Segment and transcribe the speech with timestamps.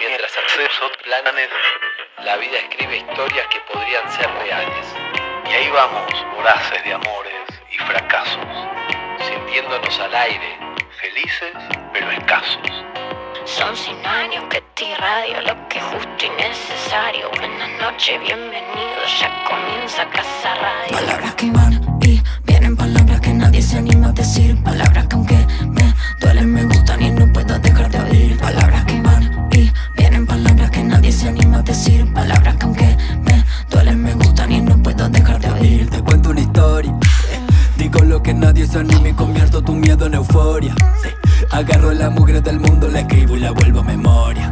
[0.00, 1.50] Mientras hacemos otros planes,
[2.24, 4.86] la vida escribe historias que podrían ser reales,
[5.50, 8.46] Y ahí vamos, voraces de amores y fracasos,
[9.28, 10.58] sintiéndonos al aire.
[11.02, 11.52] felices
[11.92, 12.84] pero escasos.
[13.44, 17.28] Son cien años que te irradio lo que es justo y necesario.
[17.36, 20.96] Buenas noches, bienvenidos, ya comienza Casa Radio.
[20.96, 21.85] Palabras que van
[36.58, 36.90] Eh.
[37.76, 40.74] Digo lo que nadie se anima y convierto tu miedo en euforia.
[41.50, 44.48] Agarro la mugre del mundo, la escribo y la vuelvo a memoria.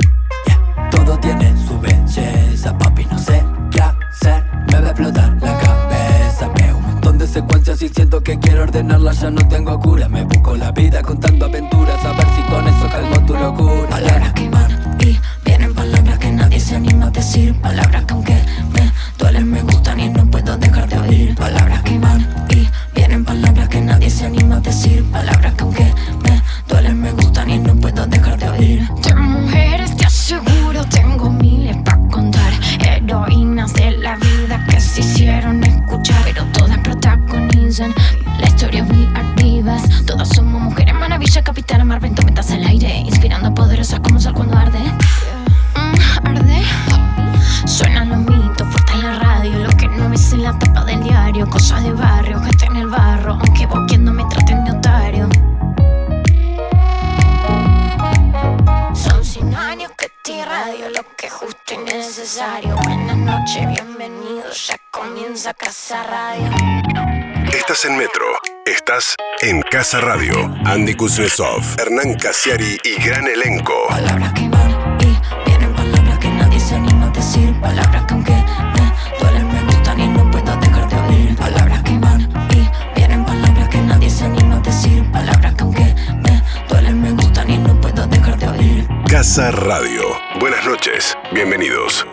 [0.47, 0.91] Yeah.
[0.91, 4.45] Todo tiene su belleza, papi, no sé qué hacer.
[4.67, 6.49] Me va a explotar la cabeza.
[6.55, 9.23] Veo un montón de secuencias y siento que quiero ordenarlas.
[9.23, 12.05] Ya no tengo cura, me busco la vida contando aventuras.
[12.05, 13.89] A ver si con eso calmo tu locura.
[13.89, 17.59] Palabras que van y vienen palabras que nadie se anima a decir.
[17.63, 18.34] Palabras que aunque
[68.67, 70.35] Estás en Casa Radio.
[70.65, 73.75] Andy Kuznetsov, Hernán Casiari y gran elenco.
[73.91, 77.61] Palabras que van y vienen palabras que nadie se anima a decir.
[77.61, 81.37] Palabras que aunque me duelen me gustan y no puedo dejar de oír.
[81.37, 85.13] Palabras que van y vienen palabras que nadie se anima a decir.
[85.13, 88.89] Palabras que aunque me duelen me gustan y no puedo dejar de oír.
[89.11, 90.05] Casa Radio.
[90.41, 91.15] Buenas noches.
[91.33, 92.07] Bienvenidos.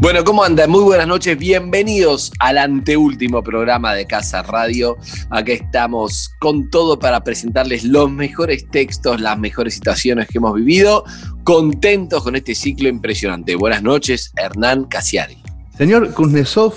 [0.00, 0.70] Bueno, ¿cómo andan?
[0.70, 4.96] Muy buenas noches, bienvenidos al anteúltimo programa de Casa Radio.
[5.28, 11.04] Acá estamos con todo para presentarles los mejores textos, las mejores situaciones que hemos vivido,
[11.44, 13.54] contentos con este ciclo impresionante.
[13.56, 15.36] Buenas noches, Hernán Casiari.
[15.76, 16.72] Señor Kuznetsov,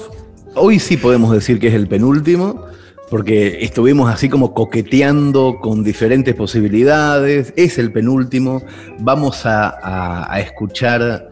[0.56, 2.66] hoy sí podemos decir que es el penúltimo,
[3.10, 7.54] porque estuvimos así como coqueteando con diferentes posibilidades.
[7.56, 8.62] Es el penúltimo.
[9.00, 11.30] Vamos a, escuchar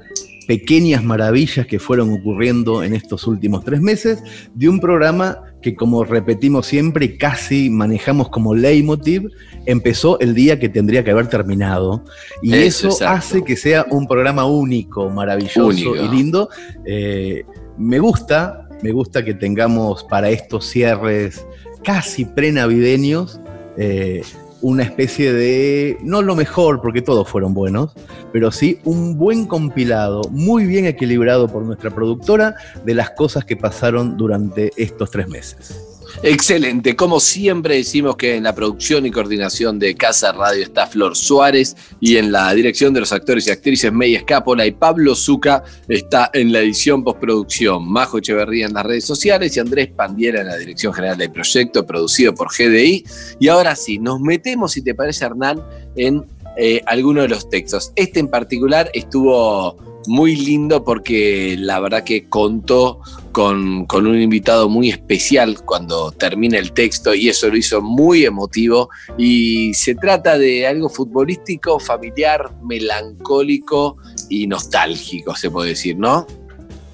[0.52, 4.22] pequeñas maravillas que fueron ocurriendo en estos últimos tres meses
[4.54, 9.30] de un programa que, como repetimos siempre, casi manejamos como leitmotiv,
[9.66, 12.04] empezó el día que tendría que haber terminado.
[12.42, 15.96] Y Eso, hace que sea un programa único, maravilloso Único.
[15.96, 16.50] y lindo.
[16.86, 17.46] Eh,
[17.78, 21.48] me gusta, me gusta que tengamos para estos cierres
[21.82, 23.40] casi prenavideños
[23.78, 24.22] eh,
[24.62, 27.94] una especie de, no lo mejor, porque todos fueron buenos,
[28.32, 32.56] pero sí un buen compilado, muy bien equilibrado por nuestra productora,
[32.86, 35.91] de las cosas que pasaron durante estos tres meses.
[36.24, 41.16] Excelente, como siempre decimos que en la producción y coordinación de Casa Radio está Flor
[41.16, 45.64] Suárez y en la dirección de los actores y actrices Media Escápola y Pablo Zuca
[45.88, 50.48] está en la edición postproducción, Majo Echeverría en las redes sociales y Andrés Pandiera en
[50.48, 53.04] la dirección general del proyecto producido por GDI.
[53.40, 55.62] Y ahora sí, nos metemos, si te parece Hernán,
[55.96, 56.24] en
[56.58, 57.92] eh, alguno de los textos.
[57.96, 63.02] Este en particular estuvo muy lindo porque la verdad que contó
[63.32, 68.26] con, con un invitado muy especial cuando termina el texto y eso lo hizo muy
[68.26, 73.98] emotivo y se trata de algo futbolístico, familiar, melancólico
[74.30, 76.26] y nostálgico, se puede decir, ¿no?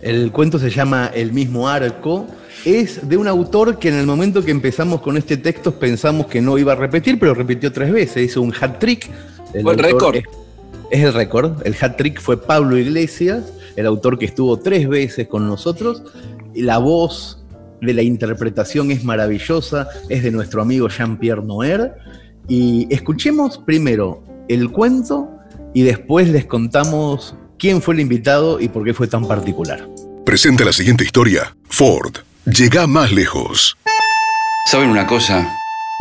[0.01, 2.27] El cuento se llama El mismo arco.
[2.65, 6.41] Es de un autor que en el momento que empezamos con este texto pensamos que
[6.41, 8.31] no iba a repetir, pero repitió tres veces.
[8.31, 9.09] Hizo un hat trick.
[9.55, 10.17] Autor récord.
[10.89, 11.65] Es, el récord.
[11.65, 16.03] El hat trick fue Pablo Iglesias, el autor que estuvo tres veces con nosotros.
[16.53, 17.43] Y la voz
[17.81, 21.93] de la interpretación es maravillosa, es de nuestro amigo Jean-Pierre Noer.
[22.47, 25.29] Y escuchemos primero el cuento
[25.73, 29.87] y después les contamos quién fue el invitado y por qué fue tan particular.
[30.25, 31.55] Presenta la siguiente historia.
[31.69, 32.17] Ford.
[32.45, 33.77] Llega más lejos.
[34.71, 35.49] ¿Saben una cosa?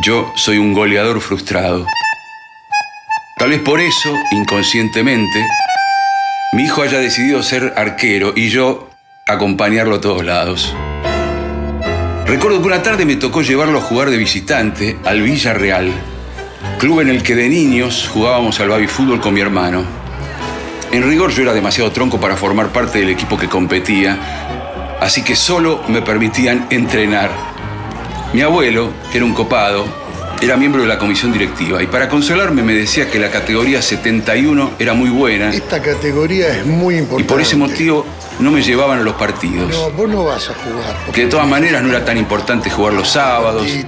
[0.05, 1.85] Yo soy un goleador frustrado.
[3.37, 5.45] Tal vez por eso, inconscientemente,
[6.53, 8.89] mi hijo haya decidido ser arquero y yo
[9.27, 10.73] acompañarlo a todos lados.
[12.25, 15.91] Recuerdo que una tarde me tocó llevarlo a jugar de visitante al Villarreal.
[16.79, 19.83] club en el que de niños jugábamos al baby fútbol con mi hermano.
[20.91, 25.35] En rigor yo era demasiado tronco para formar parte del equipo que competía, así que
[25.35, 27.29] solo me permitían entrenar.
[28.33, 30.06] Mi abuelo, que era un copado,
[30.41, 34.71] era miembro de la comisión directiva y para consolarme me decía que la categoría 71
[34.79, 37.27] era muy buena Esta categoría es muy y importante.
[37.33, 38.05] por ese motivo
[38.39, 39.69] no me llevaban a los partidos.
[39.71, 40.95] No, vos no vas a jugar.
[41.11, 43.83] Que de todas maneras no era tan importante jugar los sábados, Si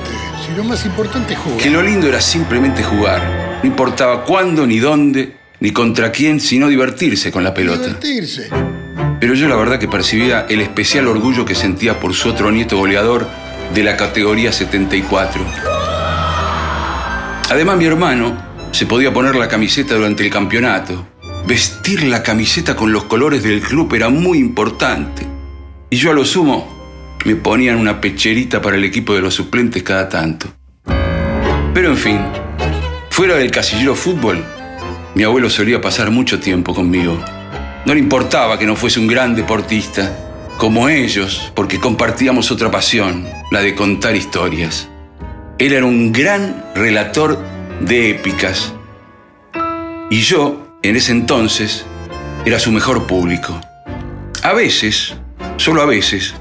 [0.57, 1.59] lo más importante es jugar.
[1.59, 3.59] que lo lindo era simplemente jugar.
[3.61, 7.79] No importaba cuándo, ni dónde, ni contra quién, sino divertirse con la pelota.
[7.83, 8.49] Divertirse.
[9.19, 12.77] Pero yo la verdad que percibía el especial orgullo que sentía por su otro nieto
[12.77, 13.27] goleador
[13.75, 15.45] de la categoría 74.
[17.49, 18.37] Además mi hermano
[18.71, 21.07] se podía poner la camiseta durante el campeonato.
[21.47, 25.25] Vestir la camiseta con los colores del club era muy importante.
[25.89, 29.81] Y yo a lo sumo me ponían una pecherita para el equipo de los suplentes
[29.81, 30.47] cada tanto.
[31.73, 32.19] Pero en fin,
[33.09, 34.45] fuera del casillero fútbol,
[35.15, 37.19] mi abuelo solía pasar mucho tiempo conmigo.
[37.83, 43.27] No le importaba que no fuese un gran deportista, como ellos, porque compartíamos otra pasión,
[43.49, 44.87] la de contar historias.
[45.59, 47.37] Él era un gran relator
[47.81, 48.73] de épicas.
[50.09, 51.83] Y yo, en ese entonces,
[52.45, 53.59] era su mejor público.
[54.41, 55.15] A veces,
[55.57, 56.33] solo a veces,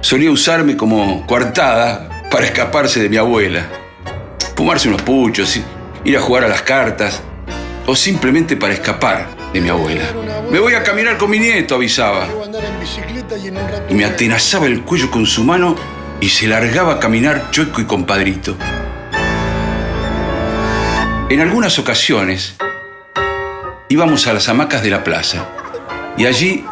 [0.00, 3.66] solía usarme como coartada para escaparse de mi abuela.
[4.56, 5.60] Fumarse unos puchos,
[6.04, 7.22] ir a jugar a las cartas,
[7.84, 10.04] o simplemente para escapar de mi abuela.
[10.50, 12.26] Me voy a caminar con mi nieto, avisaba.
[13.90, 15.76] Y me atenazaba el cuello con su mano
[16.20, 18.56] y se largaba a caminar chueco y compadrito.
[21.28, 22.54] En algunas ocasiones
[23.88, 25.46] íbamos a las hamacas de la plaza
[26.16, 26.64] y allí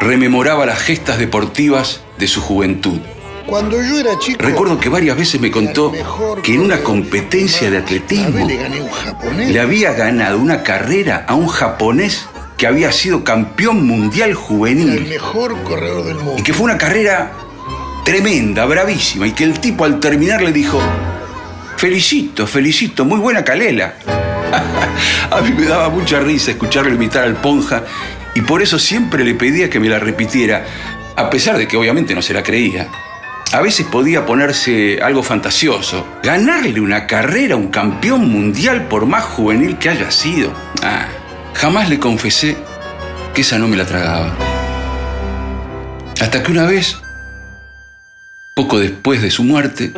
[0.00, 2.98] rememoraba las gestas deportivas de su juventud.
[3.46, 4.42] Cuando yo era chico.
[4.42, 5.92] Recuerdo que varias veces me contó
[6.42, 9.50] que en una competencia de atletismo le gané a un japonés.
[9.50, 15.06] le había ganado una carrera a un japonés que había sido campeón mundial El juvenil
[15.08, 16.34] mejor corredor del mundo.
[16.38, 17.32] y que fue una carrera
[18.06, 20.80] tremenda, bravísima, y que el tipo al terminar le dijo,
[21.76, 23.94] felicito, felicito, muy buena calela.
[25.30, 27.82] a mí me daba mucha risa escucharlo imitar al Ponja
[28.36, 30.64] y por eso siempre le pedía que me la repitiera,
[31.16, 32.88] a pesar de que obviamente no se la creía.
[33.52, 39.24] A veces podía ponerse algo fantasioso, ganarle una carrera a un campeón mundial por más
[39.24, 40.52] juvenil que haya sido.
[40.80, 41.08] Ah,
[41.54, 42.56] jamás le confesé
[43.34, 44.32] que esa no me la tragaba.
[46.20, 46.98] Hasta que una vez,
[48.56, 49.92] poco después de su muerte,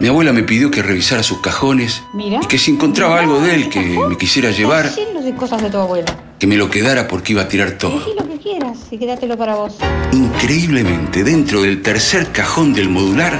[0.00, 2.40] mi abuela me pidió que revisara sus cajones Mira.
[2.42, 5.62] y que si encontraba algo de él que me quisiera llevar, Está lleno de cosas
[5.62, 6.12] de tu abuela.
[6.40, 7.98] que me lo quedara porque iba a tirar todo.
[8.02, 9.76] Elegí lo que quieras y quédatelo para vos.
[10.12, 13.38] Increíblemente, dentro del tercer cajón del modular,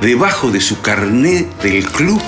[0.00, 2.20] debajo de su carnet del club,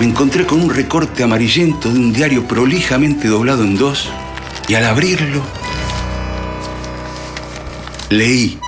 [0.00, 4.08] me encontré con un recorte amarillento de un diario prolijamente doblado en dos
[4.68, 5.42] y al abrirlo,
[8.08, 8.58] leí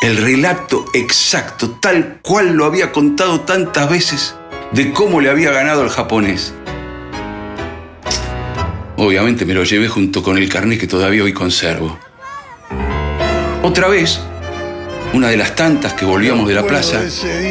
[0.00, 4.34] el relato exacto, tal cual lo había contado tantas veces,
[4.72, 6.54] de cómo le había ganado al japonés.
[8.96, 11.98] Obviamente me lo llevé junto con el carnet que todavía hoy conservo.
[13.62, 14.20] Otra vez,
[15.12, 17.02] una de las tantas que volvíamos de la plaza,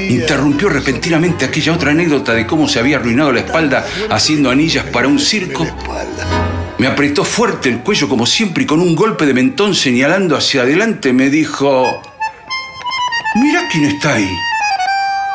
[0.09, 5.07] interrumpió repentinamente aquella otra anécdota de cómo se había arruinado la espalda haciendo anillas para
[5.07, 5.67] un circo.
[6.79, 10.61] Me apretó fuerte el cuello como siempre y con un golpe de mentón señalando hacia
[10.61, 12.01] adelante me dijo,
[13.69, 14.29] quién está ahí.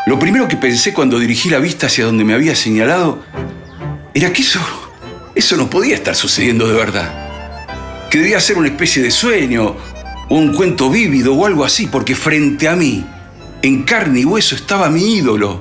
[0.07, 3.25] Lo primero que pensé cuando dirigí la vista hacia donde me había señalado
[4.13, 4.61] era que eso,
[5.35, 8.09] eso no podía estar sucediendo de verdad.
[8.11, 9.77] Que debía ser una especie de sueño
[10.29, 13.05] o un cuento vívido o algo así, porque frente a mí,
[13.63, 15.61] en carne y hueso, estaba mi ídolo.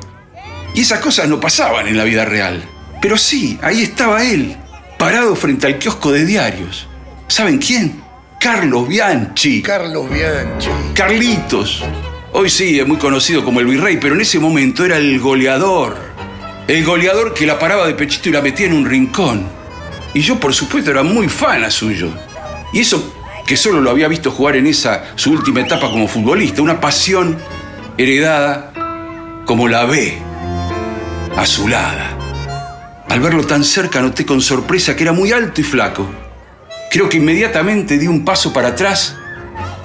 [0.73, 2.63] Y esas cosas no pasaban en la vida real.
[3.01, 4.57] Pero sí, ahí estaba él,
[4.97, 6.87] parado frente al kiosco de diarios.
[7.27, 8.01] ¿Saben quién?
[8.39, 9.61] Carlos Bianchi.
[9.61, 10.69] Carlos Bianchi.
[10.93, 11.83] Carlitos.
[12.35, 15.95] Hoy sí, es muy conocido como el virrey, pero en ese momento era el goleador.
[16.67, 19.45] El goleador que la paraba de pechito y la metía en un rincón.
[20.15, 22.09] Y yo, por supuesto, era muy fan a suyo.
[22.73, 23.13] Y eso
[23.45, 27.37] que solo lo había visto jugar en esa su última etapa como futbolista, una pasión
[27.99, 28.73] heredada
[29.45, 30.17] como la ve,
[31.37, 32.17] azulada.
[33.09, 36.09] Al verlo tan cerca noté con sorpresa que era muy alto y flaco.
[36.89, 39.17] Creo que inmediatamente di un paso para atrás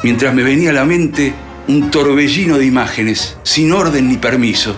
[0.02, 1.34] mientras me venía a la mente
[1.68, 4.76] un torbellino de imágenes, sin orden ni permiso.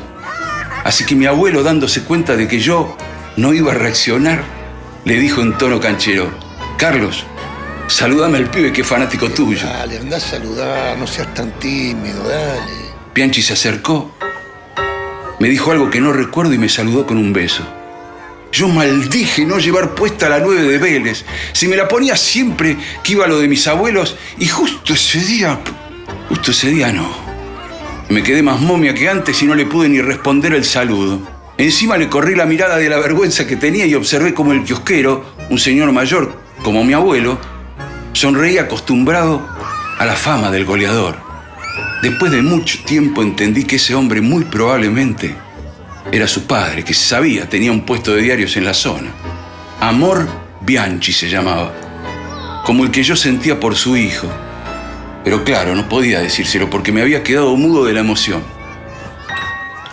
[0.85, 2.97] Así que mi abuelo, dándose cuenta de que yo
[3.37, 4.43] no iba a reaccionar,
[5.05, 6.31] le dijo en tono canchero,
[6.77, 7.25] Carlos,
[7.87, 9.67] salúdame al pibe que es fanático tuyo.
[9.67, 12.91] Dale, anda a saludar, no seas tan tímido, dale.
[13.15, 14.15] Bianchi se acercó
[15.41, 17.63] me dijo algo que no recuerdo y me saludó con un beso.
[18.53, 21.25] Yo maldije no llevar puesta la nueve de Vélez.
[21.55, 25.19] Si me la ponía siempre que iba a lo de mis abuelos y justo ese
[25.21, 25.59] día,
[26.31, 27.09] justo ese día no.
[28.09, 31.21] Me quedé más momia que antes y no le pude ni responder el saludo.
[31.59, 35.25] Encima le corrí la mirada de la vergüenza que tenía y observé como el kiosquero,
[35.51, 36.33] un señor mayor
[36.63, 37.37] como mi abuelo,
[38.13, 39.45] sonreía acostumbrado
[39.99, 41.17] a la fama del goleador.
[42.01, 45.35] Después de mucho tiempo entendí que ese hombre muy probablemente
[46.13, 49.11] era su padre, que sabía tenía un puesto de diarios en la zona.
[49.81, 50.29] Amor
[50.61, 51.73] Bianchi se llamaba,
[52.65, 54.29] como el que yo sentía por su hijo.
[55.25, 58.43] Pero claro, no podía decírselo porque me había quedado mudo de la emoción.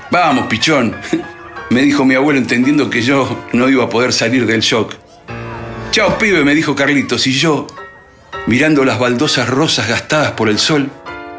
[0.10, 0.96] Vamos, pichón,
[1.70, 4.96] me dijo mi abuelo entendiendo que yo no iba a poder salir del shock.
[5.92, 7.68] Chao, pibe, me dijo Carlitos, y yo,
[8.46, 10.90] mirando las baldosas rosas gastadas por el sol,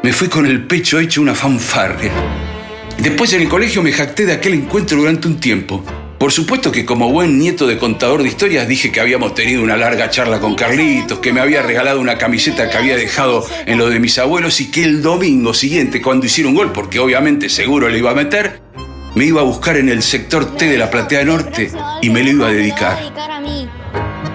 [0.03, 2.11] me fui con el pecho hecho una fanfarria.
[2.97, 5.83] Después en el colegio me jacté de aquel encuentro durante un tiempo.
[6.19, 9.77] Por supuesto que como buen nieto de contador de historias dije que habíamos tenido una
[9.77, 13.89] larga charla con Carlitos, que me había regalado una camiseta que había dejado en lo
[13.89, 17.87] de mis abuelos y que el domingo siguiente, cuando hiciera un gol, porque obviamente seguro
[17.87, 18.59] le iba a meter,
[19.15, 21.71] me iba a buscar en el sector T de la Platea Norte
[22.01, 22.99] y me lo iba a dedicar.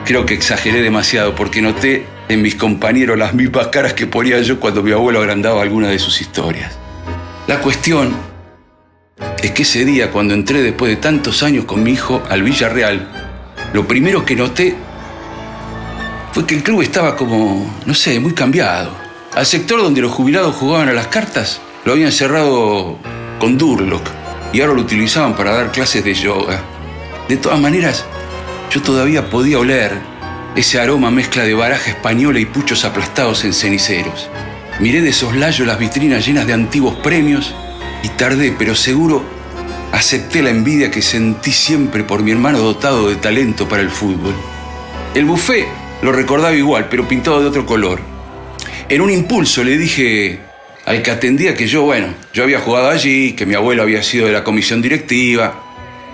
[0.06, 4.58] Creo que exageré demasiado porque noté en mis compañeros las mismas caras que ponía yo
[4.58, 6.78] cuando mi abuelo agrandaba alguna de sus historias.
[7.46, 8.33] La cuestión
[9.42, 13.08] es que ese día, cuando entré después de tantos años con mi hijo al Villarreal,
[13.72, 14.74] lo primero que noté
[16.32, 18.90] fue que el club estaba como, no sé, muy cambiado.
[19.34, 22.98] Al sector donde los jubilados jugaban a las cartas, lo habían cerrado
[23.38, 24.08] con Durlock
[24.52, 26.62] y ahora lo utilizaban para dar clases de yoga.
[27.28, 28.04] De todas maneras,
[28.70, 29.92] yo todavía podía oler
[30.56, 34.30] ese aroma mezcla de baraja española y puchos aplastados en ceniceros.
[34.80, 37.54] Miré de soslayo las vitrinas llenas de antiguos premios
[38.04, 39.24] y tardé, pero seguro
[39.90, 44.34] acepté la envidia que sentí siempre por mi hermano dotado de talento para el fútbol.
[45.14, 45.66] El buffet
[46.02, 48.00] lo recordaba igual, pero pintado de otro color.
[48.90, 50.38] En un impulso le dije
[50.84, 54.26] al que atendía que yo, bueno, yo había jugado allí, que mi abuelo había sido
[54.26, 55.62] de la comisión directiva.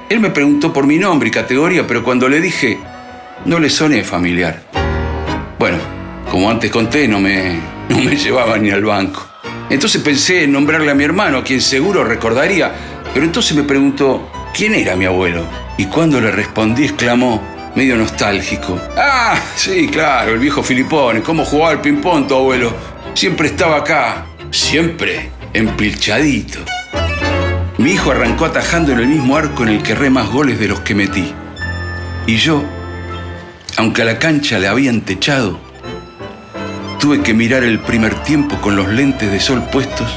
[0.08, 2.78] Él me preguntó por mi nombre y categoría, pero cuando le dije,
[3.46, 4.62] no le soné familiar.
[5.58, 5.78] Bueno,
[6.30, 9.29] como antes conté, no me, no me llevaba ni al banco.
[9.70, 12.72] Entonces pensé en nombrarle a mi hermano, a quien seguro recordaría,
[13.14, 15.46] pero entonces me preguntó, ¿quién era mi abuelo?
[15.78, 17.40] Y cuando le respondí, exclamó,
[17.76, 22.74] medio nostálgico, ah, sí, claro, el viejo Filipone, ¿cómo jugaba al ping-pong tu abuelo?
[23.14, 26.58] Siempre estaba acá, siempre empilchadito.
[27.78, 30.68] Mi hijo arrancó atajando en el mismo arco en el que erré más goles de
[30.68, 31.32] los que metí.
[32.26, 32.62] Y yo,
[33.76, 35.58] aunque a la cancha le habían techado,
[37.00, 40.08] tuve que mirar el primer tiempo con los lentes de sol puestos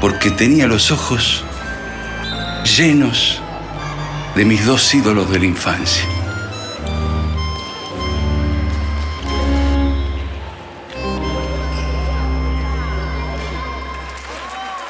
[0.00, 1.44] porque tenía los ojos
[2.76, 3.40] llenos
[4.34, 6.04] de mis dos ídolos de la infancia.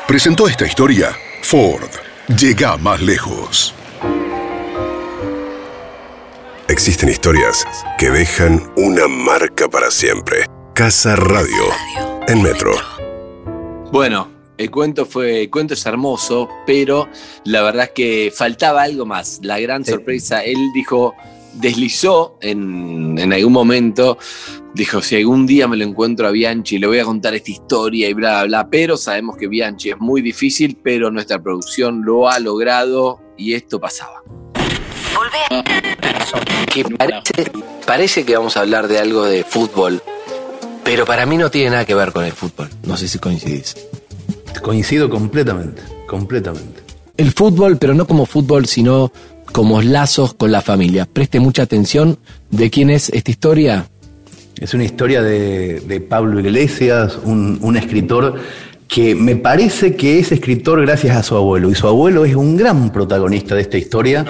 [0.06, 1.90] Presentó esta historia Ford.
[2.38, 3.74] Llega más lejos.
[6.68, 7.66] Existen historias
[7.98, 10.46] que dejan una marca para siempre.
[10.74, 11.64] Casa Radio
[12.28, 12.72] en Metro.
[13.92, 17.10] Bueno, el cuento fue, el cuento es hermoso, pero
[17.44, 19.40] la verdad es que faltaba algo más.
[19.42, 21.14] La gran sorpresa, él dijo,
[21.52, 24.16] deslizó en, en algún momento,
[24.72, 28.08] dijo, si algún día me lo encuentro a Bianchi, le voy a contar esta historia
[28.08, 32.30] y bla, bla, bla, pero sabemos que Bianchi es muy difícil, pero nuestra producción lo
[32.30, 34.22] ha logrado y esto pasaba.
[36.72, 37.52] Que parece,
[37.86, 40.02] parece que vamos a hablar de algo de fútbol,
[40.84, 42.68] pero para mí no tiene nada que ver con el fútbol.
[42.84, 43.76] No sé si coincidís.
[44.62, 46.82] Coincido completamente, completamente.
[47.16, 49.12] El fútbol, pero no como fútbol, sino
[49.52, 51.06] como lazos con la familia.
[51.10, 52.18] Preste mucha atención
[52.50, 53.86] de quién es esta historia.
[54.58, 58.38] Es una historia de, de Pablo Iglesias, un, un escritor
[58.92, 61.70] que me parece que es escritor gracias a su abuelo.
[61.70, 64.26] Y su abuelo es un gran protagonista de esta historia.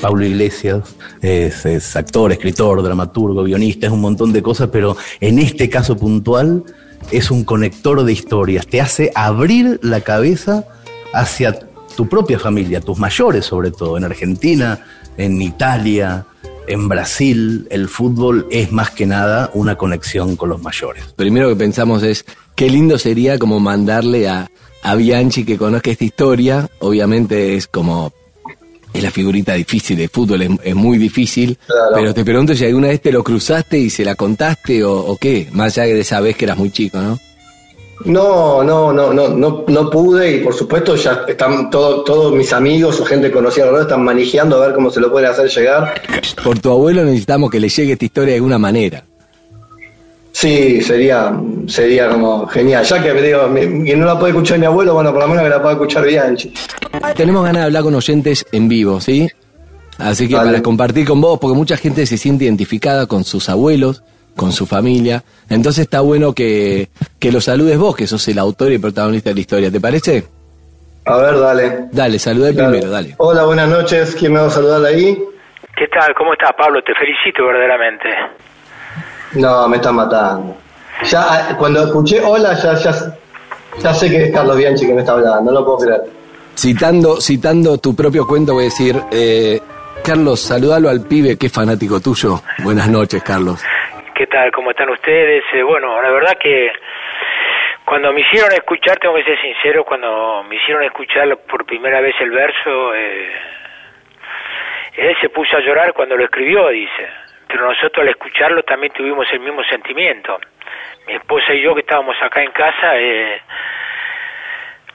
[0.00, 5.40] Pablo Iglesias es, es actor, escritor, dramaturgo, guionista, es un montón de cosas, pero en
[5.40, 6.62] este caso puntual
[7.10, 8.68] es un conector de historias.
[8.68, 10.64] Te hace abrir la cabeza
[11.12, 11.58] hacia
[11.96, 14.78] tu propia familia, tus mayores sobre todo, en Argentina,
[15.16, 16.24] en Italia,
[16.68, 21.02] en Brasil, el fútbol es más que nada una conexión con los mayores.
[21.16, 22.26] Primero que pensamos es,
[22.58, 24.50] qué lindo sería como mandarle a,
[24.82, 26.68] a Bianchi que conozca esta historia.
[26.80, 28.12] Obviamente es como,
[28.92, 31.56] es la figurita difícil de fútbol, es, es muy difícil.
[31.94, 35.16] Pero te pregunto si alguna vez te lo cruzaste y se la contaste o, o
[35.16, 37.16] qué, más allá de esa vez que eras muy chico, ¿no?
[38.04, 42.52] No, no, no, no, no, no pude y por supuesto ya están todo- todos mis
[42.52, 46.00] amigos o gente conocida alrededor están manejando a ver cómo se lo pueden hacer llegar.
[46.44, 49.04] Por tu abuelo necesitamos que le llegue esta historia de alguna manera.
[50.40, 51.32] Sí, sería,
[51.66, 52.84] sería como genial.
[52.84, 55.42] Ya que digo, mi- que no la puede escuchar mi abuelo, bueno, por lo menos
[55.42, 56.54] que la pueda escuchar Bianchi.
[57.16, 59.28] Tenemos ganas de hablar con oyentes en vivo, ¿sí?
[59.98, 64.04] Así que para compartir con vos, porque mucha gente se siente identificada con sus abuelos,
[64.36, 65.24] con su familia.
[65.50, 69.34] Entonces está bueno que, que lo saludes vos, que sos el autor y protagonista de
[69.34, 69.72] la historia.
[69.72, 70.22] ¿Te parece?
[71.06, 71.78] A ver, dale.
[71.90, 72.70] Dale, saludé Claro.
[72.70, 73.16] primero, dale.
[73.18, 74.14] Hola, buenas noches.
[74.14, 75.18] ¿Quién me va a saludar ahí?
[75.76, 76.14] ¿Qué tal?
[76.16, 76.80] ¿Cómo estás, Pablo?
[76.84, 78.08] Te felicito verdaderamente.
[79.34, 80.56] No, me están matando.
[81.04, 82.92] Ya, ah, cuando escuché hola, ya, ya,
[83.78, 86.02] ya sé que es Carlos Bianchi que me está hablando, no lo puedo creer.
[86.54, 89.60] Citando, citando tu propio cuento, voy a decir, eh,
[90.04, 92.40] Carlos, saludalo al pibe que es fanático tuyo.
[92.64, 93.62] Buenas noches, Carlos.
[94.14, 94.50] ¿Qué tal?
[94.50, 95.44] ¿Cómo están ustedes?
[95.54, 96.72] Eh, bueno, la verdad que
[97.84, 102.14] cuando me hicieron escuchar, tengo que ser sincero, cuando me hicieron escuchar por primera vez
[102.20, 103.30] el verso, eh,
[104.96, 107.08] él se puso a llorar cuando lo escribió, dice.
[107.48, 110.38] Pero nosotros al escucharlo también tuvimos el mismo sentimiento.
[111.06, 113.40] Mi esposa y yo que estábamos acá en casa, eh,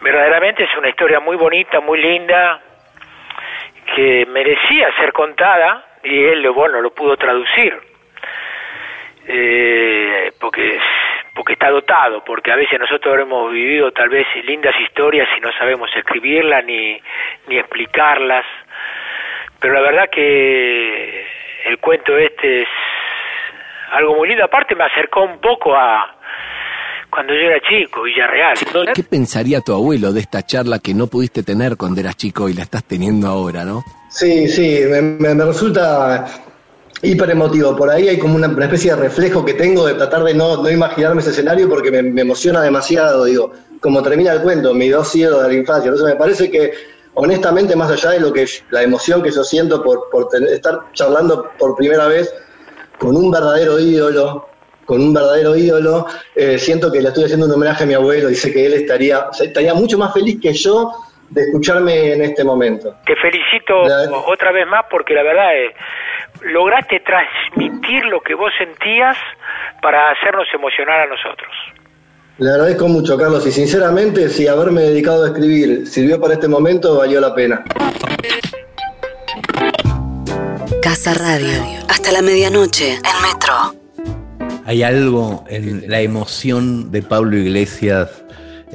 [0.01, 2.61] verdaderamente es una historia muy bonita, muy linda,
[3.95, 7.77] que merecía ser contada y él, bueno, lo pudo traducir.
[9.25, 10.79] Eh, porque
[11.35, 15.51] porque está dotado, porque a veces nosotros hemos vivido tal vez lindas historias y no
[15.53, 17.01] sabemos escribirlas ni,
[17.47, 18.45] ni explicarlas,
[19.59, 21.25] pero la verdad que
[21.65, 22.67] el cuento este es
[23.93, 26.15] algo muy lindo, aparte me acercó un poco a
[27.09, 28.57] cuando yo era chico, Villarreal.
[28.95, 32.53] ¿Qué pensaría tu abuelo de esta charla que no pudiste tener cuando eras chico y
[32.53, 33.83] la estás teniendo ahora, no?
[34.09, 36.25] Sí, sí, me, me- me resulta
[37.03, 37.75] hiper emotivo.
[37.75, 40.63] Por ahí hay como una, una especie de reflejo que tengo de tratar de no,
[40.63, 43.25] no imaginarme ese escenario porque me, me emociona demasiado.
[43.25, 45.89] Digo, como termina el cuento, mis dos ídolos de la infancia.
[45.89, 46.71] Entonces me parece que,
[47.15, 50.79] honestamente, más allá de lo que la emoción que yo siento por, por tener- estar
[50.93, 52.33] charlando por primera vez
[52.97, 54.47] con un verdadero ídolo,
[54.85, 58.29] con un verdadero ídolo, eh, siento que le estoy haciendo un homenaje a mi abuelo
[58.29, 60.91] y sé que él estaría, estaría mucho más feliz que yo
[61.29, 62.95] de escucharme en este momento.
[63.05, 63.73] Te felicito
[64.27, 65.71] otra vez más porque la verdad es,
[66.41, 69.17] lograste transmitir lo que vos sentías
[69.81, 71.49] para hacernos emocionar a nosotros.
[72.39, 76.97] Le agradezco mucho, Carlos, y sinceramente, si haberme dedicado a escribir sirvió para este momento,
[76.97, 77.63] valió la pena.
[80.81, 81.61] Casa Radio.
[81.87, 82.93] Hasta la medianoche.
[82.93, 84.63] En Metro.
[84.65, 88.09] Hay algo en la emoción de Pablo Iglesias,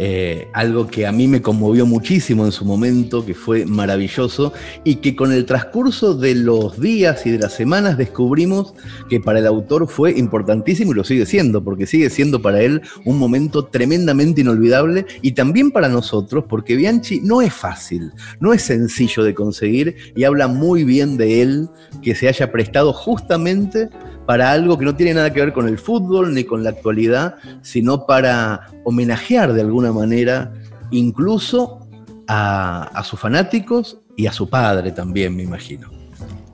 [0.00, 4.52] eh, algo que a mí me conmovió muchísimo en su momento, que fue maravilloso,
[4.84, 8.74] y que con el transcurso de los días y de las semanas descubrimos
[9.10, 12.80] que para el autor fue importantísimo y lo sigue siendo, porque sigue siendo para él
[13.04, 18.62] un momento tremendamente inolvidable y también para nosotros, porque Bianchi no es fácil, no es
[18.62, 21.68] sencillo de conseguir y habla muy bien de él
[22.02, 23.88] que se haya prestado justamente
[24.28, 27.36] para algo que no tiene nada que ver con el fútbol ni con la actualidad,
[27.62, 30.52] sino para homenajear de alguna manera
[30.90, 31.88] incluso
[32.26, 35.90] a, sus fanáticos y a su padre también, me imagino.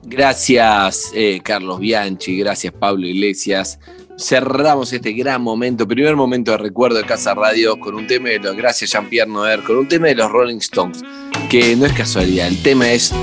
[0.03, 3.77] Gracias, eh, Carlos Bianchi, gracias, Pablo Iglesias.
[4.17, 8.39] Cerramos este gran momento, primer momento de recuerdo de Casa Radio, con un tema de
[8.39, 11.01] los, gracias Jean-Pierre Noer, con un tema de los Rolling Stones,
[11.49, 13.13] que no es casualidad, el tema es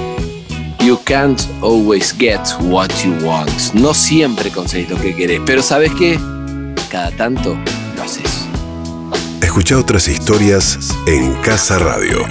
[0.82, 3.72] You can't always get what you want.
[3.72, 6.18] No siempre conseguís lo que querés, pero ¿sabes qué?
[6.90, 7.56] Cada tanto
[7.96, 8.48] lo haces.
[9.40, 12.26] Escucha otras historias en Casa Radio.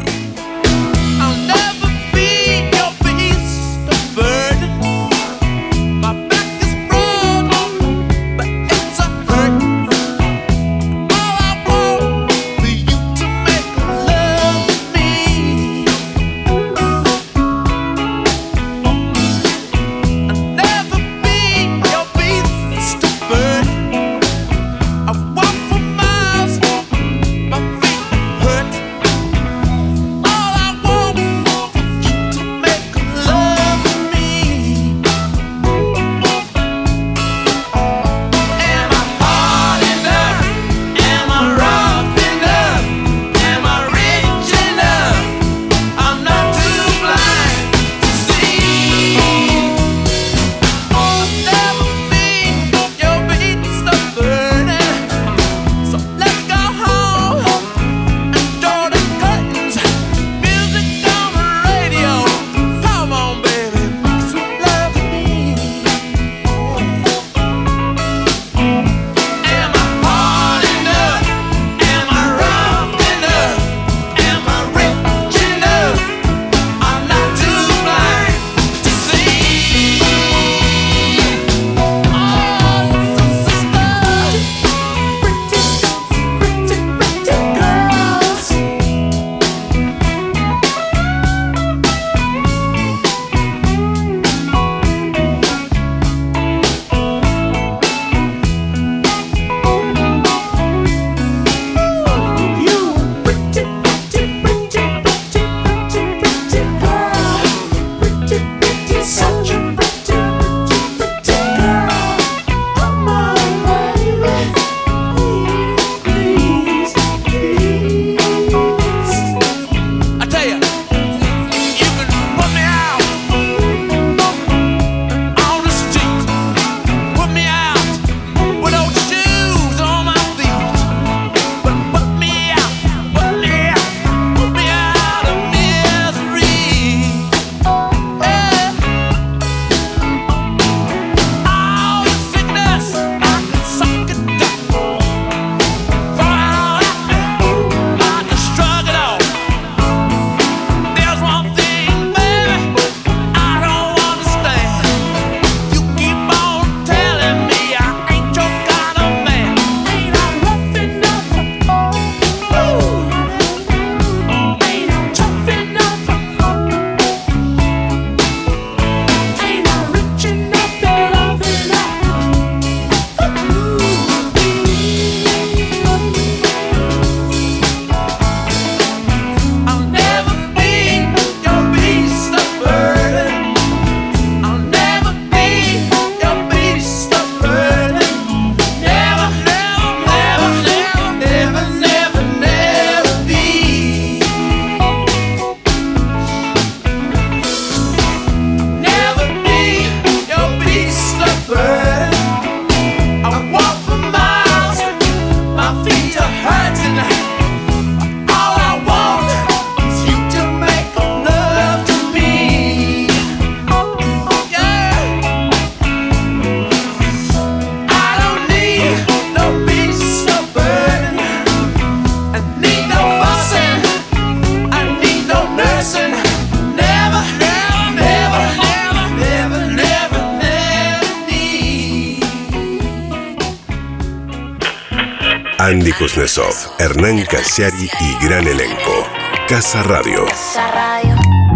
[237.51, 239.05] Casiari y gran elenco.
[239.45, 240.25] Casa Radio.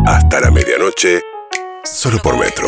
[0.06, 1.22] Hasta la medianoche,
[1.86, 2.68] solo por metro.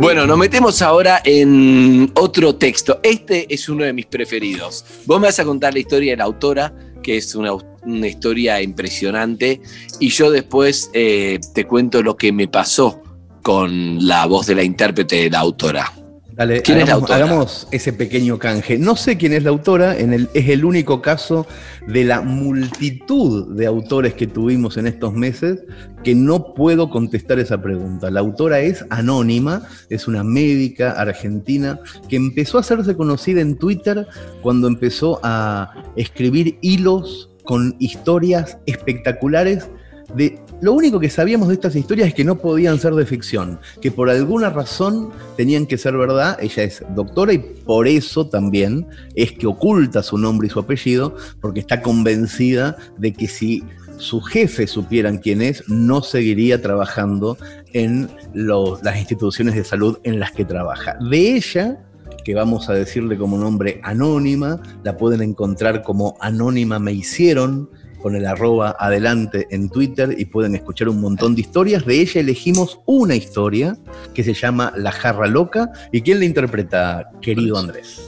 [0.00, 3.00] Bueno, nos metemos ahora en otro texto.
[3.02, 4.84] Este es uno de mis preferidos.
[5.04, 8.62] Vos me vas a contar la historia de la autora, que es una, una historia
[8.62, 9.60] impresionante,
[9.98, 13.02] y yo después eh, te cuento lo que me pasó
[13.42, 15.97] con la voz de la intérprete de la autora.
[16.38, 17.24] Dale, ¿Quién es la hagamos, autora?
[17.26, 18.78] hagamos ese pequeño canje.
[18.78, 21.48] No sé quién es la autora, en el, es el único caso
[21.88, 25.64] de la multitud de autores que tuvimos en estos meses
[26.04, 28.08] que no puedo contestar esa pregunta.
[28.12, 34.06] La autora es anónima, es una médica argentina que empezó a hacerse conocida en Twitter
[34.40, 39.68] cuando empezó a escribir hilos con historias espectaculares
[40.14, 43.60] de lo único que sabíamos de estas historias es que no podían ser de ficción,
[43.80, 46.36] que por alguna razón tenían que ser verdad.
[46.40, 51.16] Ella es doctora y por eso también es que oculta su nombre y su apellido,
[51.40, 53.62] porque está convencida de que si
[53.98, 57.36] sus jefes supieran quién es, no seguiría trabajando
[57.72, 60.96] en las instituciones de salud en las que trabaja.
[61.08, 61.84] De ella
[62.24, 67.70] que vamos a decirle como nombre anónima, la pueden encontrar como anónima me hicieron,
[68.02, 71.84] con el arroba adelante en Twitter y pueden escuchar un montón de historias.
[71.84, 73.76] De ella elegimos una historia
[74.14, 75.70] que se llama La jarra loca.
[75.92, 78.00] ¿Y quién la interpreta, querido Andrés?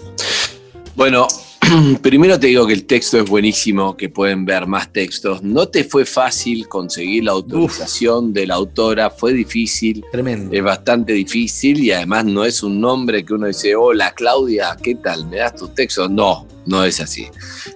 [0.96, 1.26] Bueno,
[2.02, 5.42] primero te digo que el texto es buenísimo, que pueden ver más textos.
[5.42, 10.04] No te fue fácil conseguir la autorización de la autora, fue difícil.
[10.10, 10.54] Tremendo.
[10.56, 14.96] Es bastante difícil y además no es un nombre que uno dice, hola Claudia, ¿qué
[14.96, 15.26] tal?
[15.26, 16.10] ¿Me das tus textos?
[16.10, 17.26] No, no es así.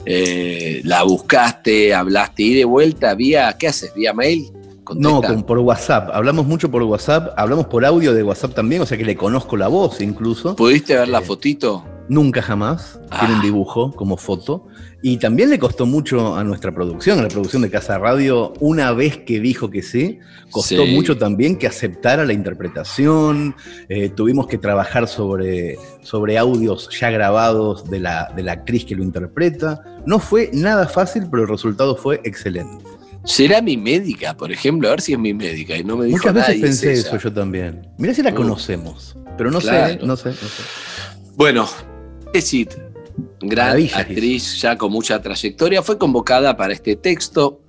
[0.04, 3.94] Eh, la buscaste, hablaste y de vuelta vía, ¿qué haces?
[3.94, 4.53] ¿Vía mail?
[4.96, 6.10] No, con- por WhatsApp.
[6.12, 9.56] Hablamos mucho por WhatsApp, hablamos por audio de WhatsApp también, o sea que le conozco
[9.56, 10.54] la voz incluso.
[10.56, 11.84] ¿Pudiste ver la fotito?
[12.06, 13.00] Nunca jamás.
[13.18, 14.66] Tiene un dibujo como foto.
[15.00, 18.92] Y también le costó mucho a nuestra producción, a la producción de Casa Radio, una
[18.92, 20.18] vez que dijo que sí,
[20.50, 20.92] costó Sí.
[20.94, 23.54] mucho también que aceptara la interpretación.
[23.88, 28.94] Eh, tuvimos que trabajar sobre, sobre audios ya grabados de la, de la actriz que
[28.94, 29.82] lo interpreta.
[30.06, 32.84] No fue nada fácil, pero el resultado fue excelente.
[33.24, 34.88] ¿Será mi médica, por ejemplo?
[34.88, 35.76] A ver si es mi médica.
[35.76, 37.88] Y no me dijo Muchas veces nadie, pensé eso yo también.
[37.98, 38.34] Mirá si la Uh.
[38.34, 40.62] conocemos, pero no sé, no sé, no sé.
[41.34, 41.68] Bueno,
[42.32, 42.74] Jessit,
[43.40, 47.60] gran Maravilla, actriz ya con mucha trayectoria, fue convocada para este texto.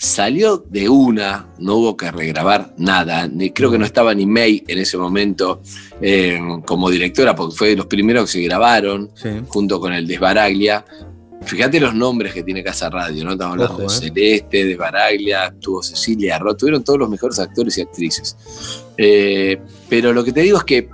[0.00, 4.62] Salió de una, no hubo que regrabar nada, ni, creo que no estaba ni May
[4.68, 5.60] en ese momento
[6.00, 9.10] eh, como directora, porque fue de los primeros que se grabaron,
[9.48, 10.84] junto con el Desbaraglia.
[11.42, 13.32] Fíjate los nombres que tiene Casa Radio, ¿no?
[13.32, 14.10] Estamos hablando Ojo, de eh.
[14.10, 18.36] Celeste, Desbaraglia, tuvo Cecilia Roth, tuvieron todos los mejores actores y actrices.
[18.96, 20.88] Eh, pero lo que te digo es que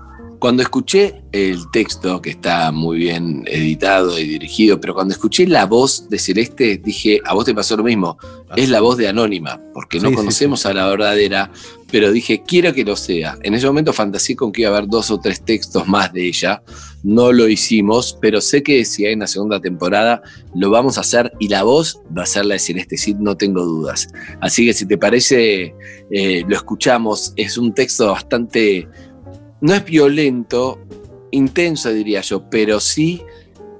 [0.45, 5.65] cuando escuché el texto, que está muy bien editado y dirigido, pero cuando escuché la
[5.65, 8.19] voz de Celeste, dije, a vos te pasó lo mismo,
[8.55, 11.51] es la voz de Anónima, porque no Sí, sí, conocemos a la verdadera,
[11.91, 13.39] pero dije, quiero que lo sea.
[13.43, 16.27] En ese momento fantaseé con que iba a haber dos o tres textos más de
[16.27, 16.63] ella,
[17.03, 20.21] no lo hicimos, pero sé que si hay una segunda temporada,
[20.55, 23.35] lo vamos a hacer y la voz va a ser la de Celeste Cid, no
[23.35, 24.09] tengo dudas.
[24.43, 25.75] Así que si te parece,
[26.11, 28.87] eh, lo escuchamos, es un texto bastante
[29.61, 30.79] no es violento,
[31.31, 33.23] intenso diría yo, pero sí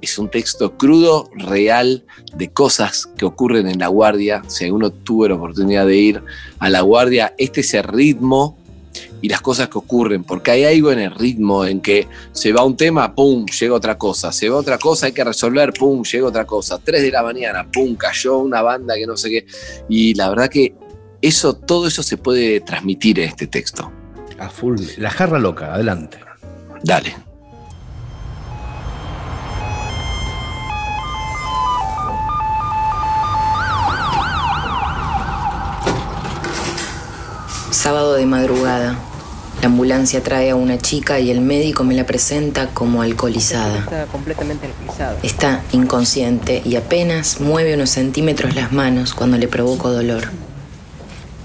[0.01, 4.43] es un texto crudo, real, de cosas que ocurren en la guardia.
[4.47, 6.23] Si alguno tuvo la oportunidad de ir
[6.59, 8.57] a la guardia, este es el ritmo
[9.21, 12.63] y las cosas que ocurren, porque hay algo en el ritmo en que se va
[12.63, 16.27] un tema, pum, llega otra cosa, se va otra cosa, hay que resolver, pum, llega
[16.27, 19.45] otra cosa, 3 de la mañana, pum, cayó una banda que no sé qué,
[19.89, 20.75] y la verdad que
[21.21, 23.91] eso, todo eso se puede transmitir en este texto.
[24.39, 24.79] A full.
[24.97, 26.19] La jarra loca, adelante.
[26.83, 27.15] Dale.
[37.71, 38.95] Sábado de madrugada.
[39.61, 43.79] La ambulancia trae a una chica y el médico me la presenta como alcoholizada.
[43.79, 45.17] Está completamente alcoholizado.
[45.23, 50.29] Está inconsciente y apenas mueve unos centímetros las manos cuando le provoco dolor.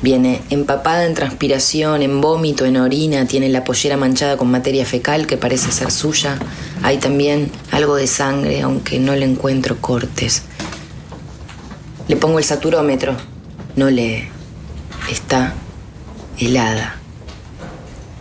[0.02, 5.26] Viene empapada en transpiración, en vómito, en orina, tiene la pollera manchada con materia fecal
[5.26, 6.38] que parece ser suya.
[6.82, 10.42] Hay también algo de sangre, aunque no le encuentro cortes.
[12.08, 13.14] Le pongo el saturómetro.
[13.76, 14.24] No lee.
[15.10, 15.54] Está
[16.38, 16.96] helada.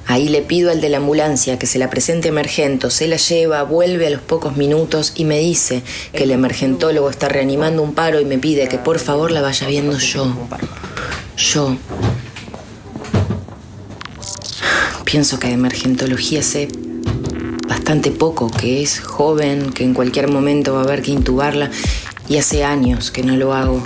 [0.06, 3.62] Ahí le pido al de la ambulancia que se la presente emergento, se la lleva,
[3.62, 8.20] vuelve a los pocos minutos y me dice que el emergentólogo está reanimando un paro
[8.20, 10.36] y me pide que por favor la vaya viendo yo.
[11.39, 11.78] Yo.
[15.06, 16.67] Pienso que de emergentología sé
[17.65, 21.71] bastante poco, que es joven, que en cualquier momento va a haber que intubarla,
[22.28, 23.82] y hace años que no lo hago.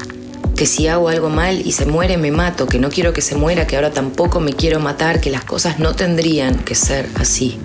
[0.56, 3.36] Que si hago algo mal y se muere me mato, que no quiero que se
[3.36, 7.60] muera, que ahora tampoco me quiero matar, que las cosas no tendrían que ser así.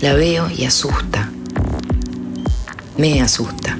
[0.00, 1.30] La veo y asusta.
[2.96, 3.76] Me asusta.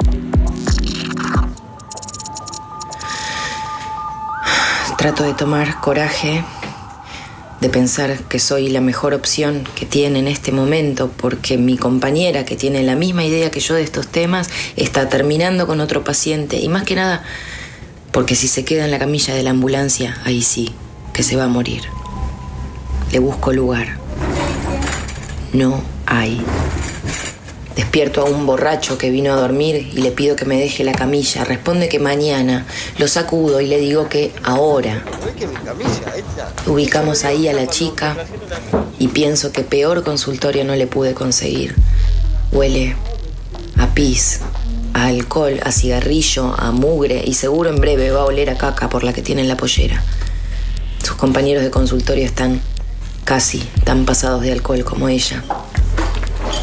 [5.09, 6.45] Trato de tomar coraje,
[7.63, 12.45] de pensar que soy la mejor opción que tiene en este momento, porque mi compañera,
[12.45, 16.59] que tiene la misma idea que yo de estos temas, está terminando con otro paciente,
[16.59, 17.25] y más que nada,
[18.13, 20.75] porque si se queda en la camilla de la ambulancia, ahí sí,
[21.15, 21.85] que se va a morir.
[23.11, 23.97] Le busco lugar.
[25.55, 26.39] No hay.
[27.79, 30.91] Despierto a un borracho que vino a dormir y le pido que me deje la
[30.91, 31.45] camilla.
[31.45, 32.67] Responde que mañana.
[32.99, 35.05] Lo sacudo y le digo que ahora.
[36.67, 38.17] Ubicamos ahí a la chica
[38.99, 41.77] y pienso que peor consultorio no le pude conseguir.
[42.51, 42.97] Huele
[43.77, 44.41] a pis,
[44.93, 48.89] a alcohol, a cigarrillo, a mugre y seguro en breve va a oler a caca
[48.89, 50.03] por la que tiene en la pollera.
[51.05, 52.61] Sus compañeros de consultorio están
[53.23, 55.45] casi tan pasados de alcohol como ella.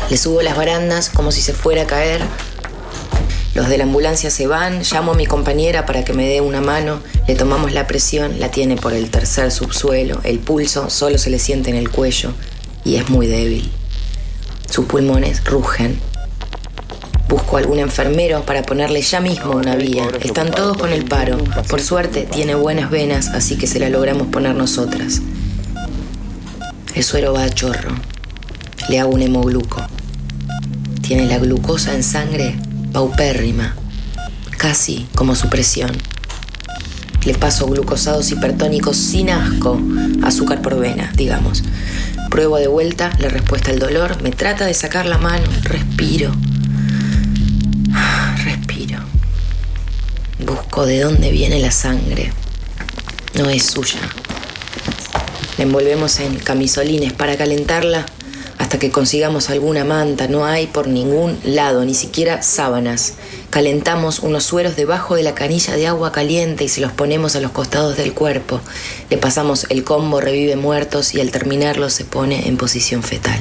[0.10, 2.22] Le subo las barandas como si se fuera a caer.
[3.56, 6.60] Los de la ambulancia se van, llamo a mi compañera para que me dé una
[6.60, 11.30] mano, le tomamos la presión, la tiene por el tercer subsuelo, el pulso solo se
[11.30, 12.34] le siente en el cuello
[12.84, 13.72] y es muy débil.
[14.70, 16.00] Sus pulmones rugen.
[17.30, 20.08] Busco algún enfermero para ponerle ya mismo una vía.
[20.22, 21.38] Están todos con el paro.
[21.70, 25.22] Por suerte tiene buenas venas, así que se la logramos poner nosotras.
[26.94, 27.96] El suero va a chorro.
[28.88, 29.84] Le hago un hemogluco.
[31.02, 32.56] Tiene la glucosa en sangre
[32.94, 33.76] paupérrima,
[34.58, 35.92] casi como su presión.
[37.26, 39.82] Le paso glucosados hipertónicos sin asco,
[40.22, 41.64] azúcar por vena, digamos.
[42.30, 46.32] Pruebo de vuelta la respuesta al dolor, me trata de sacar la mano, respiro.
[48.44, 49.00] Respiro.
[50.46, 52.32] Busco de dónde viene la sangre.
[53.34, 54.00] No es suya.
[55.58, 58.06] La envolvemos en camisolines para calentarla
[58.80, 60.28] que consigamos alguna manta.
[60.28, 63.14] No hay por ningún lado, ni siquiera sábanas.
[63.50, 67.40] Calentamos unos sueros debajo de la canilla de agua caliente y se los ponemos a
[67.40, 68.62] los costados del cuerpo.
[69.10, 73.40] Le pasamos el combo revive muertos y al terminarlo se pone en posición fetal.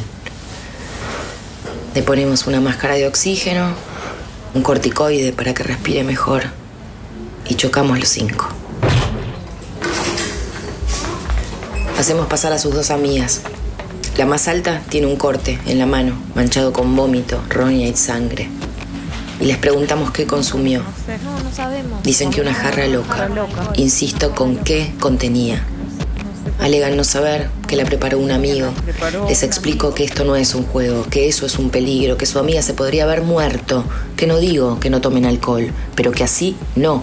[1.94, 3.74] Le ponemos una máscara de oxígeno,
[4.54, 6.44] un corticoide para que respire mejor
[7.48, 8.48] y chocamos los cinco.
[11.98, 13.42] Hacemos pasar a sus dos amigas.
[14.16, 18.48] La más alta tiene un corte en la mano, manchado con vómito, roña y sangre.
[19.40, 20.82] Y les preguntamos qué consumió.
[21.24, 22.00] No, no sabemos.
[22.04, 23.28] Dicen que una jarra loca.
[23.74, 25.64] Insisto con qué contenía.
[26.60, 28.72] Alegan no saber que la preparó un amigo.
[29.28, 32.38] Les explico que esto no es un juego, que eso es un peligro, que su
[32.38, 33.84] amiga se podría haber muerto,
[34.16, 37.02] que no digo que no tomen alcohol, pero que así no.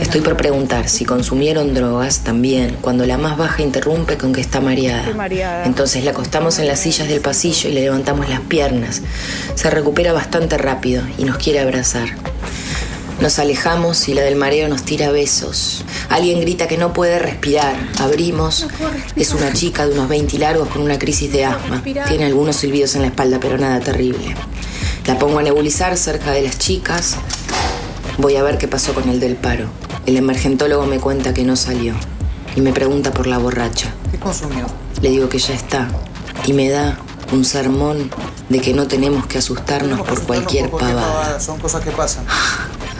[0.00, 4.60] Estoy por preguntar si consumieron drogas también, cuando la más baja interrumpe con que está
[4.60, 5.64] mareada.
[5.64, 9.02] Entonces la acostamos en las sillas del pasillo y le levantamos las piernas.
[9.54, 12.08] Se recupera bastante rápido y nos quiere abrazar.
[13.20, 15.84] Nos alejamos y la del mareo nos tira besos.
[16.08, 17.76] Alguien grita que no puede respirar.
[17.98, 18.66] Abrimos.
[19.14, 21.82] Es una chica de unos 20 largos con una crisis de asma.
[22.08, 24.34] Tiene algunos silbidos en la espalda, pero nada terrible.
[25.06, 27.16] La pongo a nebulizar cerca de las chicas.
[28.16, 29.68] Voy a ver qué pasó con el del paro.
[30.10, 31.94] El emergentólogo me cuenta que no salió.
[32.56, 33.94] Y me pregunta por la borracha.
[34.10, 34.66] ¿Qué consumió?
[35.00, 35.86] Le digo que ya está.
[36.46, 36.98] Y me da
[37.30, 38.10] un sermón
[38.48, 41.38] de que no tenemos que asustarnos por cualquier pavada.
[41.38, 42.24] Son cosas que pasan.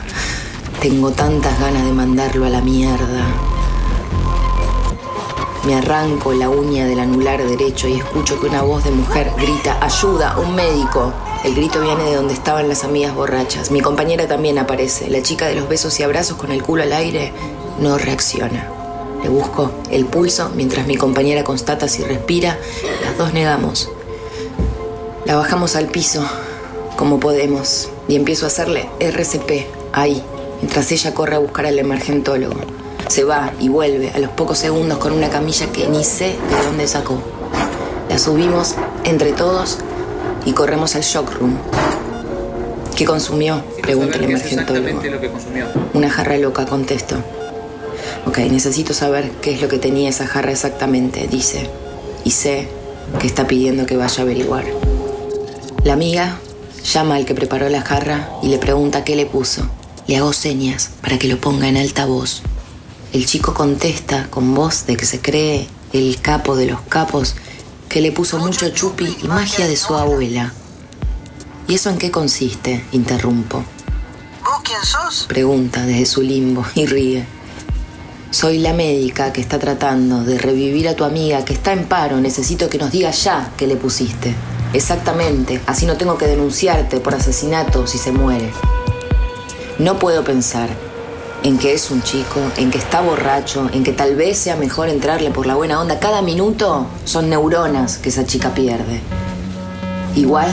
[0.81, 3.25] Tengo tantas ganas de mandarlo a la mierda.
[5.67, 9.79] Me arranco la uña del anular derecho y escucho que una voz de mujer grita,
[9.81, 10.39] ¡Ayuda!
[10.39, 11.13] ¡Un médico!
[11.43, 13.71] El grito viene de donde estaban las amigas borrachas.
[13.71, 15.09] Mi compañera también aparece.
[15.09, 17.33] La chica de los besos y abrazos con el culo al aire
[17.79, 18.69] no reacciona.
[19.23, 22.59] Le busco el pulso mientras mi compañera constata si respira.
[23.03, 23.89] Las dos negamos.
[25.25, 26.23] La bajamos al piso
[26.97, 30.23] como podemos y empiezo a hacerle RCP ahí,
[30.61, 32.61] mientras ella corre a buscar al emergentólogo.
[33.09, 36.67] Se va y vuelve a los pocos segundos con una camilla que ni sé de
[36.67, 37.19] dónde sacó.
[38.11, 38.75] La subimos
[39.05, 39.79] entre todos
[40.45, 41.57] y corremos al shock room.
[42.97, 43.63] ¿Qué consumió?
[43.83, 45.03] Pregunta el emergentólogo.
[45.03, 45.67] lo que consumió.
[45.95, 47.17] Una jarra loca, contesto.
[48.27, 51.69] Ok, necesito saber qué es lo que tenía esa jarra exactamente, dice.
[52.25, 52.69] Y sé
[53.19, 54.65] que está pidiendo que vaya a averiguar.
[55.85, 56.39] La amiga
[56.85, 59.67] llama al que preparó la jarra y le pregunta qué le puso.
[60.07, 62.43] Le hago señas para que lo ponga en alta voz.
[63.13, 67.35] El chico contesta con voz de que se cree el capo de los capos
[67.91, 70.53] que le puso mucho chupi y magia de su abuela.
[71.67, 72.85] ¿Y eso en qué consiste?
[72.93, 73.65] Interrumpo.
[74.45, 75.27] ¿Vos quién sos?
[75.29, 77.27] Pregunta desde su limbo y ríe.
[78.31, 82.21] Soy la médica que está tratando de revivir a tu amiga que está en paro.
[82.21, 84.37] Necesito que nos digas ya qué le pusiste.
[84.73, 88.53] Exactamente, así no tengo que denunciarte por asesinato si se muere.
[89.81, 90.71] No puedo pensar
[91.43, 94.89] en que es un chico, en que está borracho, en que tal vez sea mejor
[94.89, 95.99] entrarle por la buena onda.
[95.99, 99.01] Cada minuto son neuronas que esa chica pierde.
[100.15, 100.49] Igual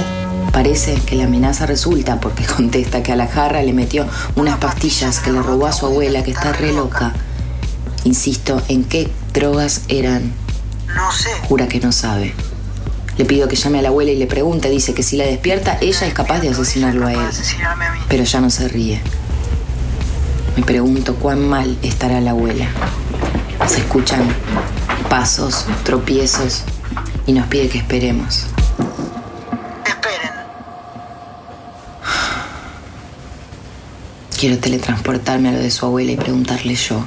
[0.51, 5.19] parece que la amenaza resulta porque contesta que a la jarra le metió unas pastillas
[5.19, 7.13] que le robó a su abuela que está re loca.
[8.03, 10.31] Insisto, ¿en qué drogas eran?
[10.95, 11.29] No sé.
[11.47, 12.33] Jura que no sabe.
[13.17, 14.69] Le pido que llame a la abuela y le pregunte.
[14.69, 17.19] Dice que si la despierta, ella es capaz de asesinarlo a él.
[18.07, 19.01] Pero ya no se ríe.
[20.57, 22.67] Me pregunto cuán mal estará la abuela.
[23.67, 24.27] Se escuchan
[25.07, 26.63] pasos, tropiezos
[27.27, 28.47] y nos pide que esperemos.
[29.85, 30.31] Esperen.
[34.35, 37.05] Quiero teletransportarme a lo de su abuela y preguntarle yo.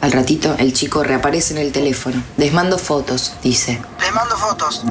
[0.00, 2.20] Al ratito, el chico reaparece en el teléfono.
[2.36, 3.80] Les mando fotos, dice.
[4.00, 4.82] Les mando fotos.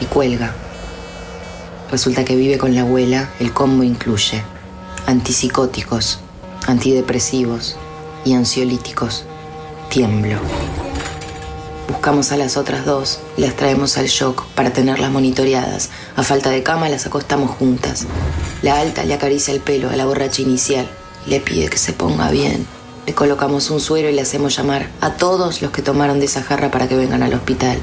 [0.00, 0.54] Y cuelga.
[1.90, 3.28] Resulta que vive con la abuela.
[3.38, 4.42] El combo incluye
[5.06, 6.20] antipsicóticos,
[6.66, 7.76] antidepresivos
[8.24, 9.24] y ansiolíticos.
[9.90, 10.38] Tiemblo.
[11.88, 15.90] Buscamos a las otras dos las traemos al shock para tenerlas monitoreadas.
[16.16, 18.06] A falta de cama las acostamos juntas.
[18.62, 20.88] La alta le acaricia el pelo a la borracha inicial
[21.26, 22.66] le pide que se ponga bien.
[23.06, 26.42] Le colocamos un suero y le hacemos llamar a todos los que tomaron de esa
[26.42, 27.78] jarra para que vengan al hospital.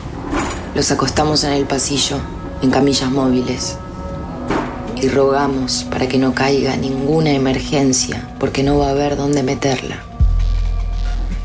[0.76, 2.18] Los acostamos en el pasillo,
[2.62, 3.78] en camillas móviles.
[5.02, 10.04] Y rogamos para que no caiga ninguna emergencia, porque no va a haber dónde meterla.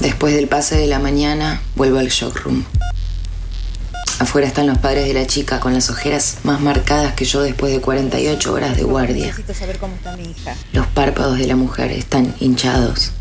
[0.00, 2.64] Después del pase de la mañana, vuelvo al shock room.
[4.18, 7.72] Afuera están los padres de la chica con las ojeras más marcadas que yo después
[7.72, 9.26] de 48 horas de guardia.
[9.26, 10.54] Necesito saber cómo está mi hija.
[10.72, 13.12] Los párpados de la mujer están hinchados.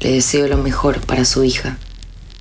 [0.00, 1.78] Le deseo lo mejor para su hija.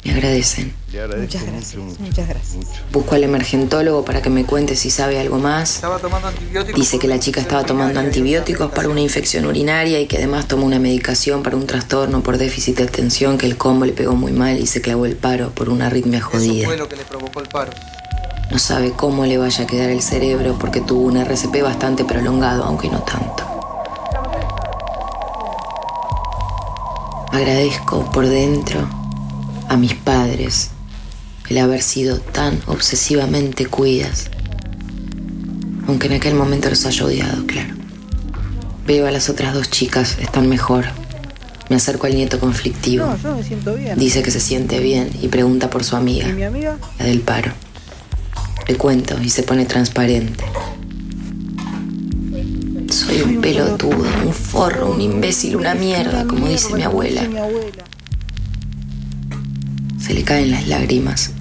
[0.04, 0.74] Me agradecen.
[0.88, 2.66] Muchas gracias, muchas gracias.
[2.92, 5.76] Busco al emergentólogo para que me cuente si sabe algo más.
[5.76, 6.76] Estaba tomando antibióticos.
[6.80, 10.66] Dice que la chica estaba tomando antibióticos para una infección urinaria y que además tomó
[10.66, 14.32] una medicación para un trastorno por déficit de atención que el combo le pegó muy
[14.32, 16.66] mal y se clavó el paro por una arritmia Eso jodida.
[16.66, 17.72] fue lo que le provocó el paro.
[18.50, 22.64] No sabe cómo le vaya a quedar el cerebro porque tuvo un RCP bastante prolongado,
[22.64, 23.46] aunque no tanto.
[27.32, 28.90] Agradezco por dentro
[29.72, 30.72] a mis padres
[31.48, 34.30] el haber sido tan obsesivamente cuidas,
[35.88, 37.74] aunque en aquel momento los haya odiado, claro.
[38.86, 40.88] Veo a las otras dos chicas, están mejor.
[41.70, 43.06] Me acerco al nieto conflictivo.
[43.06, 43.98] No, yo me siento bien.
[43.98, 46.78] Dice que se siente bien y pregunta por su amiga, ¿Y mi amiga?
[47.00, 47.54] la del paro.
[48.68, 50.44] Le cuento y se pone transparente.
[52.90, 57.24] Soy un pelotudo, un forro, un imbécil, una mierda, como dice mi abuela.
[60.12, 61.32] Se le caen las lágrimas.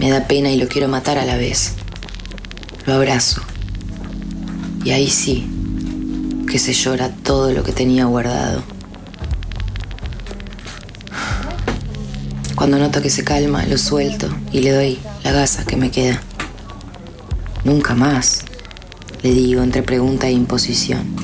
[0.00, 1.74] Me da pena y lo quiero matar a la vez.
[2.86, 3.40] Lo abrazo.
[4.82, 5.48] Y ahí sí,
[6.50, 8.64] que se llora todo lo que tenía guardado.
[12.56, 16.20] Cuando noto que se calma, lo suelto y le doy la gasa que me queda.
[17.62, 18.40] Nunca más,
[19.22, 21.14] le digo entre pregunta e imposición.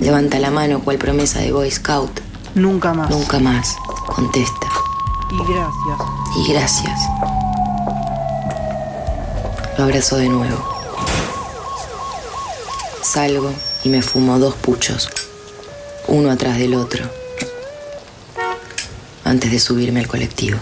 [0.00, 2.10] Levanta la mano cual promesa de Boy Scout.
[2.56, 3.08] Nunca más.
[3.08, 3.76] Nunca más,
[4.08, 4.65] contesta.
[5.30, 5.98] Y gracias.
[6.36, 7.00] Y gracias.
[9.76, 10.76] Lo abrazo de nuevo.
[13.02, 13.52] Salgo
[13.84, 15.08] y me fumo dos puchos,
[16.08, 17.04] uno atrás del otro,
[19.24, 20.58] antes de subirme al colectivo.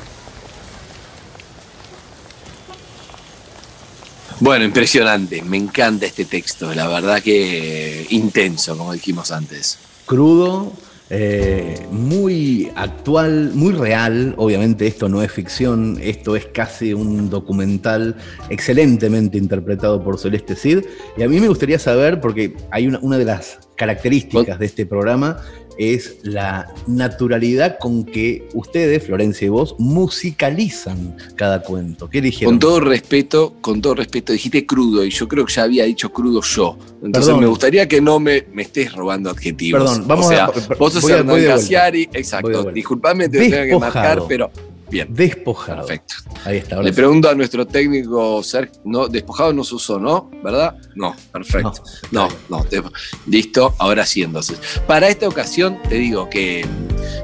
[4.40, 5.42] Bueno, impresionante.
[5.42, 6.74] Me encanta este texto.
[6.74, 9.78] La verdad que intenso, como dijimos antes.
[10.06, 10.72] Crudo,
[11.10, 14.34] eh, muy actual, muy real.
[14.38, 18.16] Obviamente esto no es ficción, esto es casi un documental
[18.48, 20.84] excelentemente interpretado por Celeste Cid.
[21.16, 24.86] Y a mí me gustaría saber, porque hay una, una de las características de este
[24.86, 25.38] programa,
[25.78, 32.08] es la naturalidad con que ustedes, Florencia y vos, musicalizan cada cuento.
[32.08, 32.54] ¿Qué eligieron?
[32.54, 36.12] Con todo respeto, con todo respeto, dijiste crudo y yo creo que ya había dicho
[36.12, 36.76] crudo yo.
[37.02, 37.40] Entonces Perdón.
[37.40, 39.82] me gustaría que no me, me estés robando adjetivos.
[39.82, 41.44] Perdón, vamos o sea, a- vos sos Hernán.
[41.44, 42.70] Casiari, exacto.
[42.70, 44.50] Disculpame, te lo tengo que marcar, pero
[44.94, 45.08] bien.
[45.12, 45.86] Despojado.
[45.86, 46.14] Perfecto.
[46.44, 46.80] Ahí está.
[46.80, 46.96] Le sí.
[46.96, 50.30] pregunto a nuestro técnico, Sergio, no, despojado no se usó, ¿no?
[50.42, 50.76] ¿Verdad?
[50.94, 51.74] No, perfecto.
[52.10, 52.82] No, no, te-
[53.26, 54.58] listo, ahora sí entonces.
[54.86, 56.64] Para esta ocasión te digo que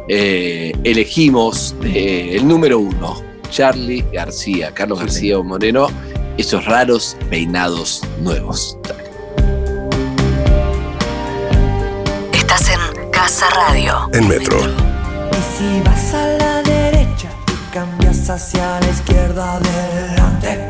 [0.08, 5.88] eh, elegimos eh, el número uno, Charlie García, Carlos García Moreno,
[6.36, 8.76] esos raros peinados nuevos.
[12.32, 14.08] Estás en Casa Radio.
[14.12, 14.58] En Metro.
[14.58, 16.59] Y si vas a la
[18.28, 20.68] hacia la izquierda adelante.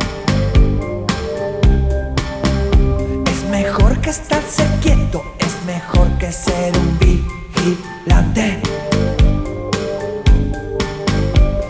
[3.30, 8.62] Es mejor que estarse quieto, es mejor que ser un vigilante.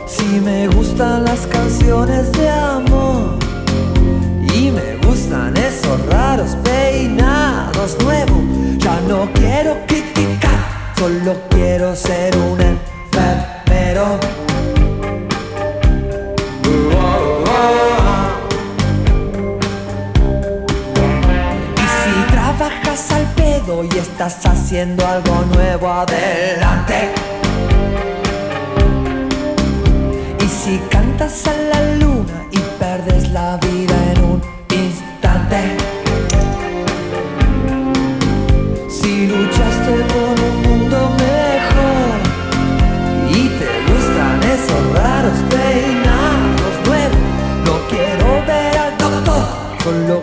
[0.07, 3.39] Si me gustan las canciones de amor
[4.55, 8.43] y me gustan esos raros peinados nuevos,
[8.79, 10.61] ya no quiero criticar,
[10.97, 14.40] solo quiero ser un enfermero.
[23.81, 27.11] Al pedo y estás haciendo algo nuevo, adelante.
[30.41, 35.77] Y si cantas a la luna y perdes la vida en un instante.
[38.89, 42.17] Si luchaste por un mundo mejor
[43.31, 47.19] y te gustan esos raros peinados nuevos,
[47.65, 49.45] no quiero ver al doctor,
[49.83, 50.20] solo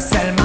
[0.00, 0.39] es el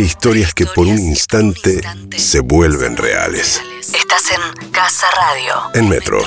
[0.00, 1.82] Hay historias que por un instante
[2.16, 3.60] se vuelven reales.
[3.82, 5.52] Estás en Casa Radio.
[5.74, 6.20] En Metro.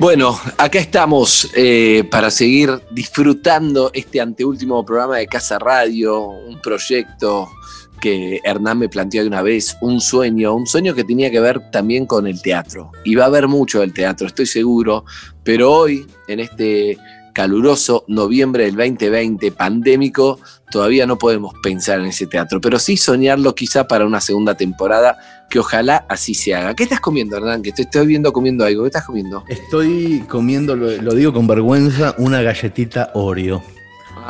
[0.00, 7.50] Bueno, acá estamos eh, para seguir disfrutando este anteúltimo programa de Casa Radio, un proyecto
[8.00, 11.70] que Hernán me planteó de una vez, un sueño, un sueño que tenía que ver
[11.70, 12.92] también con el teatro.
[13.04, 15.04] Y va a haber mucho del teatro, estoy seguro,
[15.44, 16.96] pero hoy, en este
[17.34, 20.40] caluroso noviembre del 2020, pandémico,
[20.70, 25.18] todavía no podemos pensar en ese teatro, pero sí soñarlo quizá para una segunda temporada,
[25.48, 26.74] que ojalá así se haga.
[26.74, 27.62] ¿Qué estás comiendo, Hernán?
[27.62, 28.82] Que te estoy viendo comiendo algo.
[28.82, 29.44] ¿Qué estás comiendo?
[29.48, 33.62] Estoy comiendo, lo, lo digo con vergüenza, una galletita Oreo.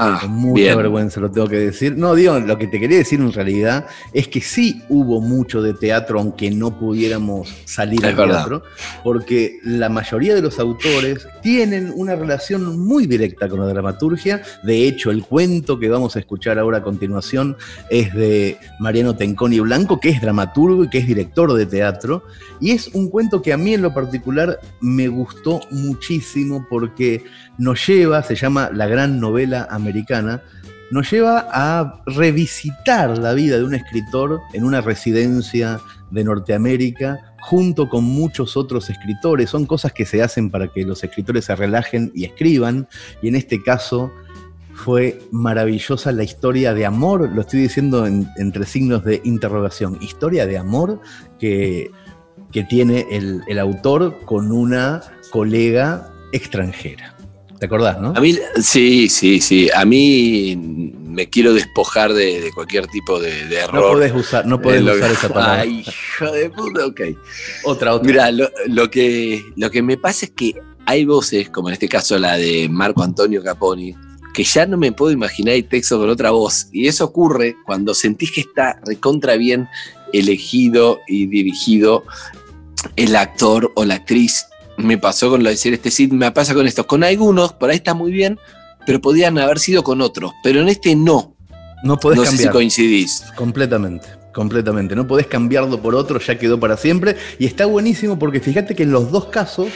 [0.00, 0.76] Ah, Con mucha bien.
[0.76, 1.96] vergüenza lo tengo que decir.
[1.96, 5.74] No, digo, lo que te quería decir en realidad es que sí hubo mucho de
[5.74, 8.62] teatro, aunque no pudiéramos salir al teatro,
[9.02, 14.40] porque la mayoría de los autores tienen una relación muy directa con la dramaturgia.
[14.62, 17.56] De hecho, el cuento que vamos a escuchar ahora a continuación
[17.90, 22.22] es de Mariano Tenconi Blanco, que es dramaturgo y que es director de teatro.
[22.60, 27.24] Y es un cuento que a mí en lo particular me gustó muchísimo porque
[27.56, 29.87] nos lleva, se llama La Gran Novela Americana,
[30.90, 35.80] nos lleva a revisitar la vida de un escritor en una residencia
[36.10, 39.50] de Norteamérica junto con muchos otros escritores.
[39.50, 42.88] Son cosas que se hacen para que los escritores se relajen y escriban.
[43.20, 44.10] Y en este caso
[44.72, 50.46] fue maravillosa la historia de amor, lo estoy diciendo en- entre signos de interrogación, historia
[50.46, 51.00] de amor
[51.38, 51.90] que
[52.50, 57.17] que tiene el autor con una colega extranjera.
[57.58, 58.12] ¿Te acordás, no?
[58.16, 59.68] A mí, sí, sí, sí.
[59.74, 63.74] A mí me quiero despojar de, de cualquier tipo de, de error.
[63.74, 65.60] No podés usar, no podés Eh, usar esa palabra.
[65.62, 67.00] Ay, hijo de puta, ok.
[67.64, 68.06] Otra, otra.
[68.06, 70.54] Mira, lo, lo que, lo que me pasa es que
[70.86, 73.94] hay voces, como en este caso la de Marco Antonio Caponi,
[74.32, 76.68] que ya no me puedo imaginar el texto con otra voz.
[76.72, 79.68] Y eso ocurre cuando sentís que está recontra bien
[80.12, 82.04] elegido y dirigido
[82.94, 84.46] el actor o la actriz.
[84.78, 86.86] Me pasó con lo de ser este Cid, me pasa con estos.
[86.86, 88.38] Con algunos, por ahí está muy bien,
[88.86, 90.32] pero podían haber sido con otros.
[90.42, 91.34] Pero en este no.
[91.82, 92.52] No podés no sé si cambiar.
[92.54, 93.24] coincidís.
[93.36, 94.96] Completamente, completamente.
[94.96, 97.16] No podés cambiarlo por otro, ya quedó para siempre.
[97.38, 99.68] Y está buenísimo porque fíjate que en los dos casos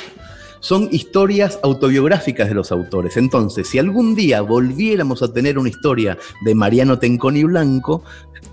[0.63, 3.17] son historias autobiográficas de los autores.
[3.17, 8.05] Entonces, si algún día volviéramos a tener una historia de Mariano Tenconi Blanco,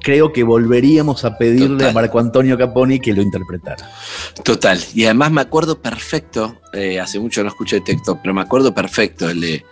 [0.01, 1.89] creo que volveríamos a pedirle Total.
[1.89, 3.87] a Marco Antonio Caponi que lo interpretara.
[4.43, 4.79] Total.
[4.95, 8.73] Y además me acuerdo perfecto, eh, hace mucho no escuché el texto, pero me acuerdo
[8.73, 9.65] perfecto el de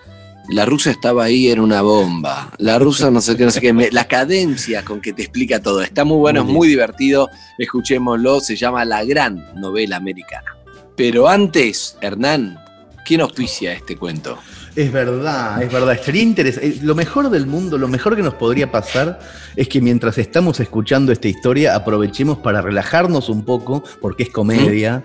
[0.49, 2.51] la rusa estaba ahí, era una bomba.
[2.59, 3.73] La rusa no sé qué, no sé qué.
[3.73, 5.81] me- la cadencia con que te explica todo.
[5.81, 7.29] Está muy bueno, Muy es muy divertido.
[7.57, 10.53] Escuchémoslo, se llama La Gran Novela Americana.
[10.97, 12.57] Pero antes, Hernán,
[13.05, 14.39] ¿quién auspicia este cuento?
[14.75, 15.95] Es verdad, es verdad.
[16.01, 16.79] Sería interesante.
[16.81, 19.19] Lo mejor del mundo, lo mejor que nos podría pasar
[19.55, 25.03] es que mientras estamos escuchando esta historia, aprovechemos para relajarnos un poco, porque es comedia,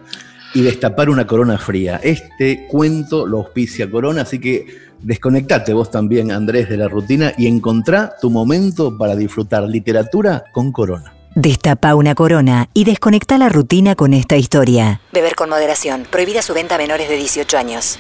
[0.55, 2.01] y destapar una corona fría.
[2.03, 4.67] Este cuento lo auspicia Corona, así que
[5.03, 10.73] desconectate vos también, Andrés, de la rutina y encontrá tu momento para disfrutar literatura con
[10.73, 11.13] Corona.
[11.35, 15.01] Destapa una corona y desconecta la rutina con esta historia.
[15.15, 16.07] Beber con moderación.
[16.11, 17.99] Prohibida su venta a menores de 18 años.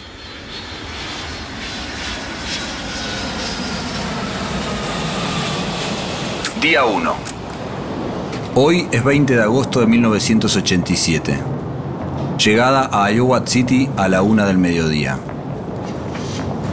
[6.61, 7.15] Día 1.
[8.55, 11.39] Hoy es 20 de agosto de 1987.
[12.37, 15.19] Llegada a Iowa City a la una del mediodía.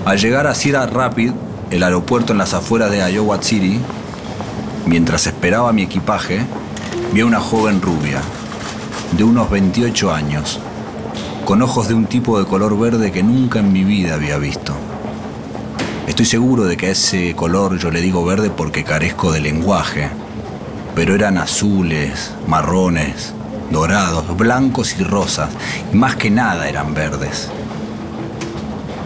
[0.04, 1.32] Al llegar a Cedar Rapid,
[1.72, 3.80] el aeropuerto en las afueras de Iowa City,
[4.86, 6.42] mientras esperaba mi equipaje,
[7.14, 8.22] vi a una joven rubia,
[9.12, 10.60] de unos 28 años,
[11.46, 14.74] con ojos de un tipo de color verde que nunca en mi vida había visto.
[16.08, 20.10] Estoy seguro de que a ese color yo le digo verde porque carezco de lenguaje,
[20.96, 23.34] pero eran azules, marrones,
[23.72, 25.50] dorados, blancos y rosas,
[25.94, 27.50] y más que nada eran verdes.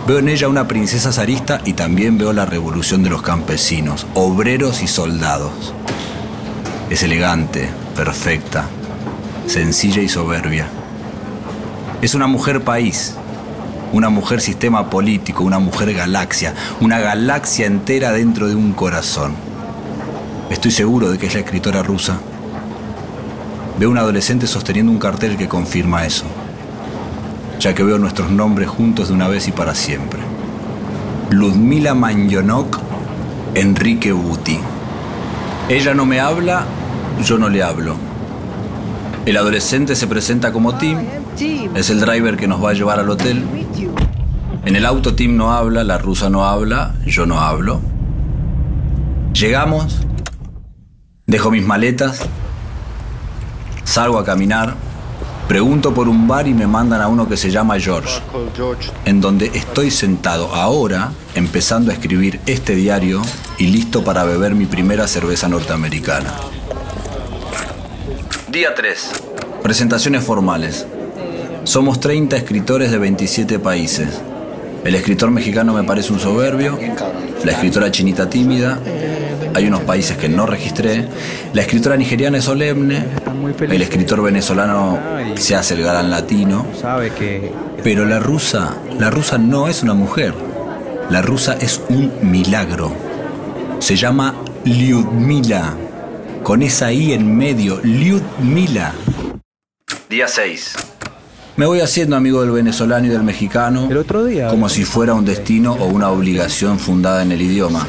[0.05, 4.83] Veo en ella una princesa zarista y también veo la revolución de los campesinos, obreros
[4.83, 5.73] y soldados.
[6.89, 8.65] Es elegante, perfecta,
[9.47, 10.67] sencilla y soberbia.
[12.01, 13.15] Es una mujer país,
[13.93, 19.33] una mujer sistema político, una mujer galaxia, una galaxia entera dentro de un corazón.
[20.49, 22.17] Estoy seguro de que es la escritora rusa.
[23.79, 26.25] Veo un adolescente sosteniendo un cartel que confirma eso,
[27.63, 30.19] ya que veo nuestros nombres juntos de una vez y para siempre.
[31.29, 32.77] Ludmila Manjonok,
[33.55, 34.59] Enrique Buti.
[35.69, 36.65] Ella no me habla,
[37.25, 37.95] yo no le hablo.
[39.25, 40.97] El adolescente se presenta como Tim,
[41.73, 43.45] es el driver que nos va a llevar al hotel.
[44.65, 47.79] En el auto Tim no habla, la rusa no habla, yo no hablo.
[49.31, 50.01] Llegamos,
[51.27, 52.23] dejo mis maletas,
[53.85, 54.75] salgo a caminar,
[55.47, 58.21] pregunto por un bar y me mandan a uno que se llama George,
[59.05, 63.21] en donde estoy sentado ahora empezando a escribir este diario
[63.57, 66.33] y listo para beber mi primera cerveza norteamericana.
[68.49, 69.11] Día 3.
[69.63, 70.85] Presentaciones formales.
[71.63, 74.21] Somos 30 escritores de 27 países.
[74.83, 76.77] El escritor mexicano me parece un soberbio,
[77.45, 78.79] la escritora chinita tímida,
[79.53, 81.07] hay unos países que no registré,
[81.53, 83.05] la escritora nigeriana es solemne,
[83.61, 84.99] el escritor venezolano
[85.35, 86.65] se hace el galán latino,
[87.83, 90.33] pero la rusa, la rusa no es una mujer,
[91.09, 92.93] la rusa es un milagro.
[93.79, 95.75] Se llama Lyudmila,
[96.43, 98.93] con esa I en medio, Lyudmila.
[100.09, 100.92] Día 6.
[101.55, 103.87] Me voy haciendo amigo del venezolano y del mexicano,
[104.49, 107.87] como si fuera un destino o una obligación fundada en el idioma.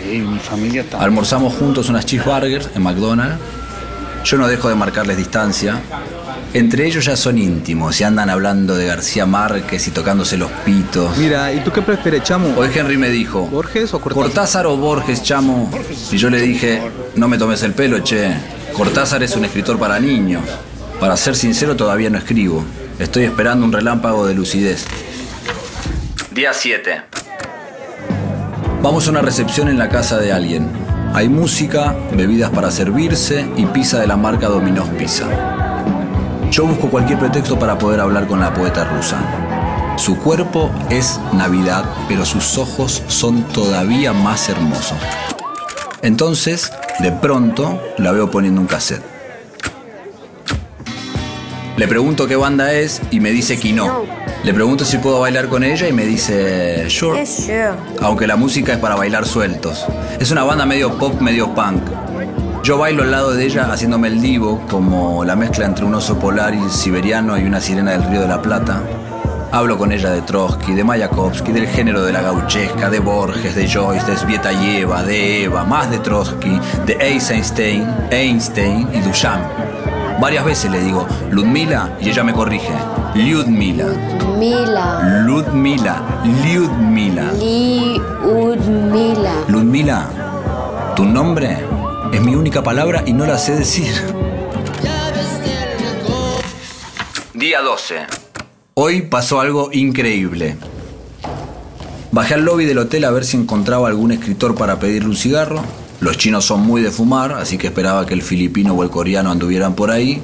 [0.98, 3.38] Almorzamos juntos unas cheeseburgers en McDonald's.
[4.24, 5.80] Yo no dejo de marcarles distancia.
[6.52, 11.16] Entre ellos ya son íntimos y andan hablando de García Márquez y tocándose los pitos.
[11.16, 12.54] Mira, ¿y tú qué prefieres, chamo?
[12.56, 14.24] Hoy Henry me dijo, ¿Borges o Cortázar?
[14.24, 15.70] Cortázar o Borges, chamo.
[16.12, 16.82] Y yo le dije,
[17.16, 18.28] no me tomes el pelo, che.
[18.74, 20.42] Cortázar es un escritor para niños.
[21.00, 22.62] Para ser sincero, todavía no escribo.
[22.98, 24.86] Estoy esperando un relámpago de lucidez.
[26.30, 27.02] Día 7.
[28.82, 30.70] Vamos a una recepción en la casa de alguien.
[31.12, 35.26] Hay música, bebidas para servirse y pizza de la marca Domino's Pizza.
[36.52, 39.18] Yo busco cualquier pretexto para poder hablar con la poeta rusa.
[39.96, 44.98] Su cuerpo es Navidad, pero sus ojos son todavía más hermosos.
[46.02, 49.13] Entonces, de pronto, la veo poniendo un cassette.
[51.76, 54.04] Le pregunto qué banda es y me dice que no.
[54.44, 57.24] Le pregunto si puedo bailar con ella y me dice sure.
[58.00, 59.84] Aunque la música es para bailar sueltos.
[60.20, 61.82] Es una banda medio pop, medio punk.
[62.62, 66.16] Yo bailo al lado de ella haciéndome el divo, como la mezcla entre un oso
[66.18, 68.80] polar y siberiano y una sirena del Río de la Plata.
[69.50, 73.68] Hablo con ella de Trotsky, de Mayakovsky, del género de la gauchesca, de Borges, de
[73.68, 79.44] Joyce, de Svietayeva, de Eva, más de Trotsky, de Eisenstein, Einstein y Duchamp.
[80.20, 82.72] Varias veces le digo Ludmila y ella me corrige.
[83.14, 83.86] Lyudmila.
[84.38, 85.22] Mila.
[85.24, 86.02] Ludmila.
[86.42, 87.32] Lyudmila.
[87.32, 89.32] Liudmila.
[89.48, 90.08] Ludmila,
[90.96, 91.58] tu nombre
[92.12, 93.92] es mi única palabra y no la sé decir.
[97.32, 98.06] Día 12.
[98.74, 100.56] Hoy pasó algo increíble.
[102.12, 105.60] Bajé al lobby del hotel a ver si encontraba algún escritor para pedirle un cigarro.
[106.04, 109.30] Los chinos son muy de fumar, así que esperaba que el filipino o el coreano
[109.30, 110.20] anduvieran por ahí.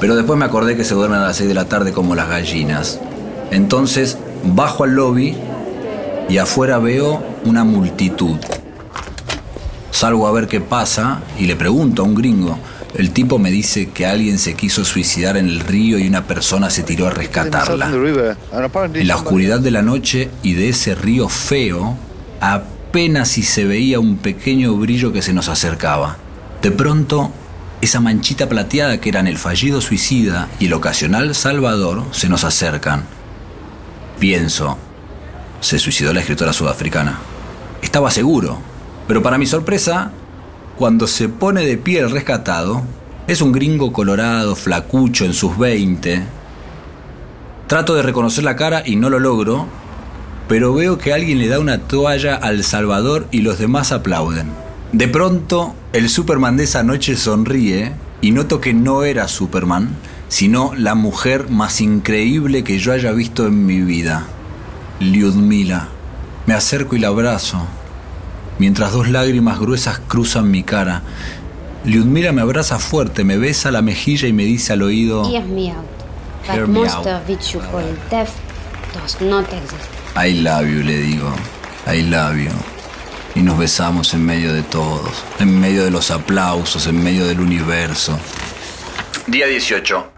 [0.00, 2.28] Pero después me acordé que se duermen a las 6 de la tarde como las
[2.28, 3.00] gallinas.
[3.50, 5.36] Entonces bajo al lobby
[6.28, 8.36] y afuera veo una multitud.
[9.90, 12.56] Salgo a ver qué pasa y le pregunto a un gringo.
[12.94, 16.70] El tipo me dice que alguien se quiso suicidar en el río y una persona
[16.70, 17.90] se tiró a rescatarla.
[18.94, 21.96] En la oscuridad de la noche y de ese río feo,
[22.90, 26.16] apenas si se veía un pequeño brillo que se nos acercaba.
[26.60, 27.30] De pronto,
[27.80, 33.04] esa manchita plateada que eran el fallido suicida y el ocasional salvador se nos acercan.
[34.18, 34.76] Pienso,
[35.60, 37.20] se suicidó la escritora sudafricana.
[37.80, 38.58] Estaba seguro,
[39.06, 40.10] pero para mi sorpresa,
[40.76, 42.82] cuando se pone de pie el rescatado,
[43.28, 46.24] es un gringo colorado, flacucho en sus 20.
[47.68, 49.68] Trato de reconocer la cara y no lo logro,
[50.50, 54.48] pero veo que alguien le da una toalla al Salvador y los demás aplauden.
[54.90, 59.90] De pronto, el Superman de esa noche sonríe y noto que no era Superman,
[60.28, 64.26] sino la mujer más increíble que yo haya visto en mi vida,
[64.98, 65.86] Lyudmila.
[66.46, 67.64] Me acerco y la abrazo,
[68.58, 71.02] mientras dos lágrimas gruesas cruzan mi cara.
[71.84, 75.70] Lyudmila me abraza fuerte, me besa la mejilla y me dice al oído, Hear me
[75.70, 75.86] out.
[76.48, 78.32] But most of you call death
[78.92, 79.99] does not exist.
[80.16, 81.32] I love you, le digo,
[81.86, 82.50] I love you.
[83.34, 87.40] Y nos besamos en medio de todos, en medio de los aplausos, en medio del
[87.40, 88.18] universo.
[89.28, 90.12] Día 18.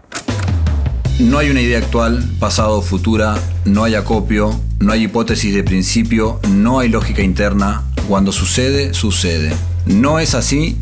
[1.19, 3.35] No hay una idea actual, pasado o futura,
[3.65, 7.83] no hay acopio, no hay hipótesis de principio, no hay lógica interna.
[8.07, 9.55] Cuando sucede, sucede.
[9.85, 10.77] No es así,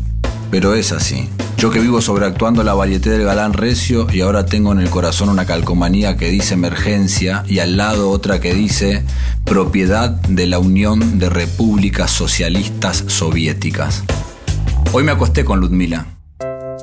[0.50, 1.28] pero es así.
[1.62, 5.28] Yo que vivo sobreactuando la varieté del galán recio y ahora tengo en el corazón
[5.28, 9.04] una calcomanía que dice emergencia y al lado otra que dice
[9.44, 14.02] propiedad de la Unión de Repúblicas Socialistas Soviéticas.
[14.90, 16.06] Hoy me acosté con Ludmila.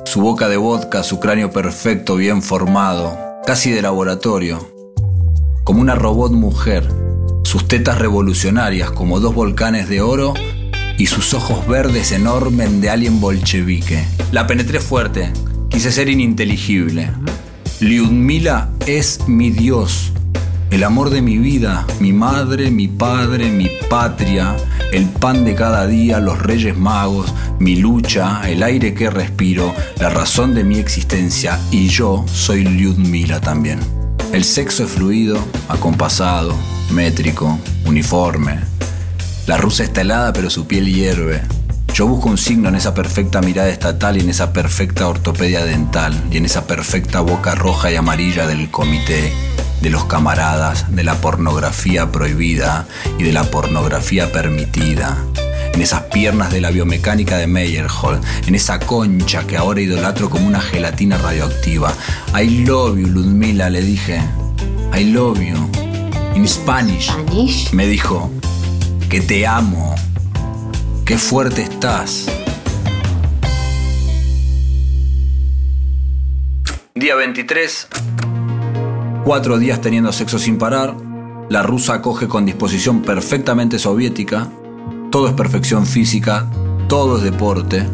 [0.06, 4.66] Su boca de vodka, su cráneo perfecto, bien formado, casi de laboratorio,
[5.62, 6.88] como una robot mujer,
[7.44, 10.32] sus tetas revolucionarias como dos volcanes de oro
[11.00, 14.04] y sus ojos verdes enormes de alien bolchevique.
[14.32, 15.32] La penetré fuerte,
[15.70, 17.10] quise ser ininteligible.
[17.80, 20.12] Lyudmila es mi Dios,
[20.70, 24.54] el amor de mi vida, mi madre, mi padre, mi patria,
[24.92, 30.10] el pan de cada día, los reyes magos, mi lucha, el aire que respiro, la
[30.10, 33.80] razón de mi existencia y yo soy Lyudmila también.
[34.34, 36.54] El sexo es fluido, acompasado,
[36.90, 38.58] métrico, uniforme.
[39.50, 41.42] La rusa está helada pero su piel hierve.
[41.92, 46.14] Yo busco un signo en esa perfecta mirada estatal y en esa perfecta ortopedia dental
[46.30, 49.32] y en esa perfecta boca roja y amarilla del comité,
[49.82, 52.86] de los camaradas, de la pornografía prohibida
[53.18, 55.18] y de la pornografía permitida.
[55.74, 60.46] En esas piernas de la biomecánica de Meyerhold, en esa concha que ahora idolatro como
[60.46, 61.92] una gelatina radioactiva.
[62.40, 64.22] I love you, Ludmila, le dije.
[64.96, 65.68] I love you.
[66.36, 67.10] In Spanish.
[67.72, 68.30] Me dijo
[69.10, 69.92] que te amo.
[71.04, 72.28] Qué fuerte estás.
[76.94, 77.88] Día 23.
[79.24, 80.94] Cuatro días teniendo sexo sin parar.
[81.48, 84.46] La rusa acoge con disposición perfectamente soviética.
[85.10, 86.48] Todo es perfección física.
[86.88, 87.84] Todo es deporte.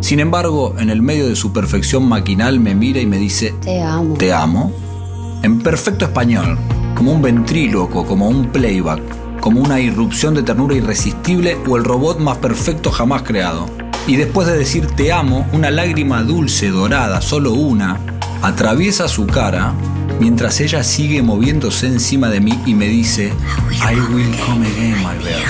[0.00, 3.82] Sin embargo, en el medio de su perfección maquinal me mira y me dice, Te
[3.82, 4.14] amo.
[4.18, 4.70] te amo.
[5.42, 6.58] En perfecto español,
[6.94, 12.18] como un ventríloco, como un playback, como una irrupción de ternura irresistible o el robot
[12.18, 13.68] más perfecto jamás creado.
[14.06, 18.00] Y después de decir te amo, una lágrima dulce, dorada, solo una,
[18.40, 19.74] atraviesa su cara
[20.18, 23.34] mientras ella sigue moviéndose encima de mí y me dice,
[23.82, 25.42] I will come again, my bear.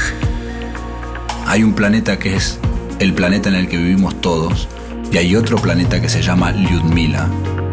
[1.46, 2.58] Hay un planeta que es
[2.98, 4.66] el planeta en el que vivimos todos
[5.12, 7.28] y hay otro planeta que se llama Lyudmila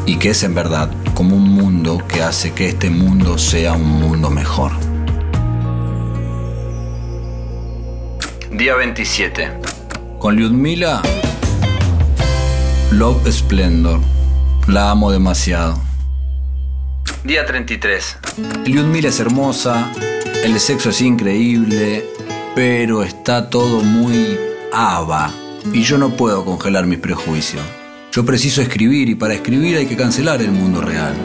[0.06, 4.00] y que es en verdad como un mundo que hace que este mundo sea un
[4.00, 4.91] mundo mejor.
[8.62, 9.50] Día 27.
[10.20, 11.02] Con Lyudmila,
[12.92, 14.00] Love Splendor.
[14.68, 15.82] La amo demasiado.
[17.24, 18.20] Día 33.
[18.68, 19.92] Lyudmila es hermosa,
[20.44, 22.06] el sexo es increíble,
[22.54, 24.38] pero está todo muy
[24.72, 25.32] ava
[25.74, 27.64] y yo no puedo congelar mis prejuicios.
[28.12, 31.16] Yo preciso escribir y para escribir hay que cancelar el mundo real.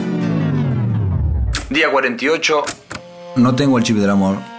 [1.69, 2.63] Día 48.
[3.35, 4.56] No tengo el chip del amor.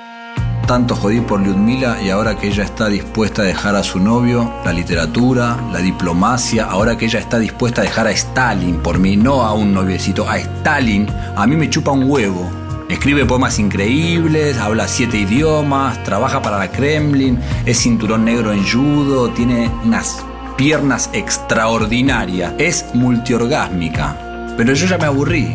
[0.69, 4.53] Tanto jodí por Lyudmila y ahora que ella está dispuesta a dejar a su novio,
[4.67, 9.17] la literatura, la diplomacia, ahora que ella está dispuesta a dejar a Stalin por mí,
[9.17, 12.51] no a un noviecito, a Stalin, a mí me chupa un huevo.
[12.91, 19.31] Escribe poemas increíbles, habla siete idiomas, trabaja para la Kremlin, es cinturón negro en judo,
[19.31, 20.23] tiene unas
[20.59, 24.55] piernas extraordinarias, es multiorgásmica.
[24.59, 25.49] Pero yo ya me aburrí.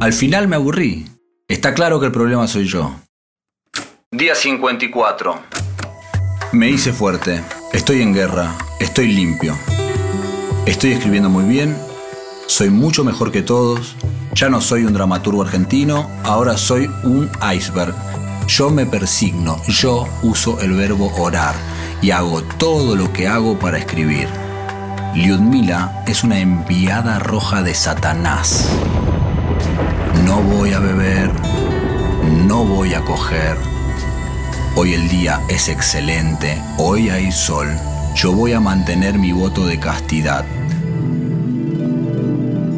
[0.00, 1.06] Al final me aburrí.
[1.46, 2.96] Está claro que el problema soy yo.
[4.10, 5.34] Día 54.
[6.52, 7.42] Me hice fuerte.
[7.74, 8.56] Estoy en guerra.
[8.80, 9.54] Estoy limpio.
[10.64, 11.76] Estoy escribiendo muy bien.
[12.46, 13.96] Soy mucho mejor que todos.
[14.32, 16.10] Ya no soy un dramaturgo argentino.
[16.24, 17.94] Ahora soy un iceberg.
[18.46, 19.60] Yo me persigno.
[19.68, 21.54] Yo uso el verbo orar.
[22.00, 24.26] Y hago todo lo que hago para escribir.
[25.14, 28.70] Lyudmila es una enviada roja de Satanás.
[30.24, 31.30] No voy a beber.
[32.46, 33.77] No voy a coger.
[34.80, 37.66] Hoy el día es excelente, hoy hay sol.
[38.14, 40.44] Yo voy a mantener mi voto de castidad.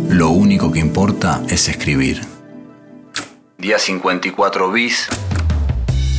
[0.08, 2.22] Lo único que importa es escribir.
[3.58, 5.08] Día 54 bis.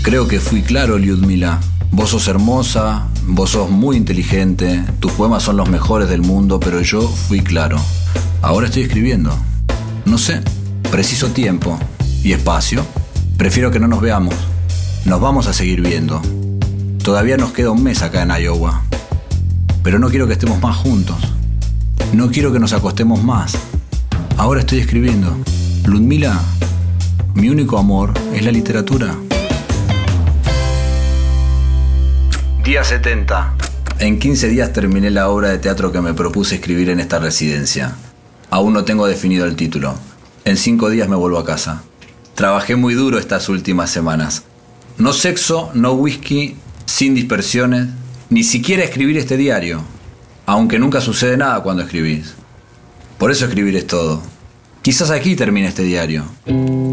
[0.03, 1.59] Creo que fui claro, Lyudmila.
[1.89, 6.81] Vos sos hermosa, vos sos muy inteligente, tus poemas son los mejores del mundo, pero
[6.81, 7.79] yo fui claro.
[8.43, 9.35] Ahora estoy escribiendo.
[10.05, 10.43] No sé,
[10.91, 11.79] preciso tiempo
[12.23, 12.85] y espacio.
[13.35, 14.50] Prefiero que no nos veamos.
[15.05, 16.21] Nos vamos a seguir viendo.
[17.03, 18.83] Todavía nos queda un mes acá en Iowa.
[19.83, 21.17] Pero no quiero que estemos más juntos.
[22.13, 23.53] No quiero que nos acostemos más.
[24.37, 25.35] Ahora estoy escribiendo.
[25.85, 26.39] Ludmila,
[27.33, 29.15] mi único amor es la literatura.
[32.63, 33.55] Día 70.
[33.99, 37.95] En 15 días terminé la obra de teatro que me propuse escribir en esta residencia.
[38.51, 39.95] Aún no tengo definido el título.
[40.45, 41.81] En 5 días me vuelvo a casa.
[42.35, 44.43] Trabajé muy duro estas últimas semanas.
[45.01, 47.87] No sexo, no whisky, sin dispersiones,
[48.29, 49.81] ni siquiera escribir este diario,
[50.45, 52.35] aunque nunca sucede nada cuando escribís.
[53.17, 54.21] Por eso escribir es todo.
[54.83, 56.25] Quizás aquí termine este diario.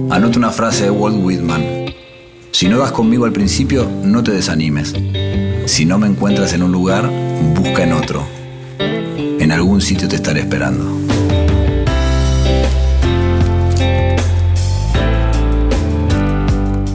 [0.08, 1.62] Anoto una frase de Walt Whitman.
[2.50, 4.94] Si no vas conmigo al principio, no te desanimes.
[5.66, 7.10] Si no me encuentras en un lugar,
[7.54, 8.26] busca en otro.
[8.78, 11.07] En algún sitio te estaré esperando.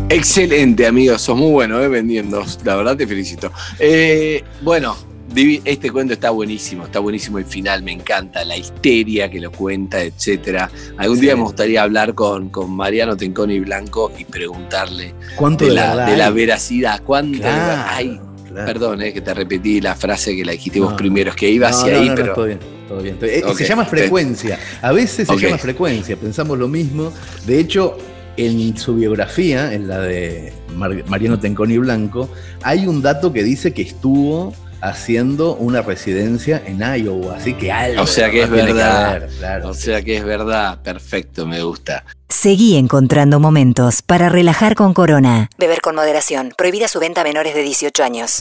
[0.09, 1.21] Excelente, amigos.
[1.21, 1.87] Sos muy bueno, ¿eh?
[1.87, 2.43] Vendiendo.
[2.63, 3.51] La verdad te felicito.
[3.79, 4.95] Eh, bueno,
[5.65, 6.85] este cuento está buenísimo.
[6.85, 7.81] Está buenísimo el final.
[7.81, 10.69] Me encanta la histeria que lo cuenta, etcétera.
[10.97, 16.05] Algún día me gustaría hablar con, con Mariano Tenconi Blanco y preguntarle ¿Cuánto de, la,
[16.05, 17.01] de la veracidad.
[17.03, 18.19] ¿Cuánto Claro, hay?
[18.47, 18.65] claro.
[18.67, 20.97] Perdón, eh, que te repetí la frase que la dijiste vos No.
[20.97, 22.33] primero, es que iba No, hacia no, ahí, pero.
[22.35, 23.17] todo bien, todo bien.
[23.23, 24.59] Eh, Ok, Se llama frecuencia.
[24.81, 27.11] A veces se llama frecuencia, pensamos lo mismo.
[27.47, 27.97] De hecho,
[28.37, 32.29] en su biografía, en la de Mar- Mariano Tenconi Blanco,
[32.61, 38.01] hay un dato que dice que estuvo haciendo una residencia en Iowa, así que algo.
[38.01, 39.15] O sea que es verdad.
[39.15, 39.69] haber, claro.
[39.69, 40.81] O sea que es verdad.
[40.81, 42.03] Perfecto, me gusta.
[42.27, 45.49] Seguí encontrando momentos para relajar con Corona.
[45.57, 46.51] Beber con moderación.
[46.57, 48.39] Prohibida su venta a menores de 18 años.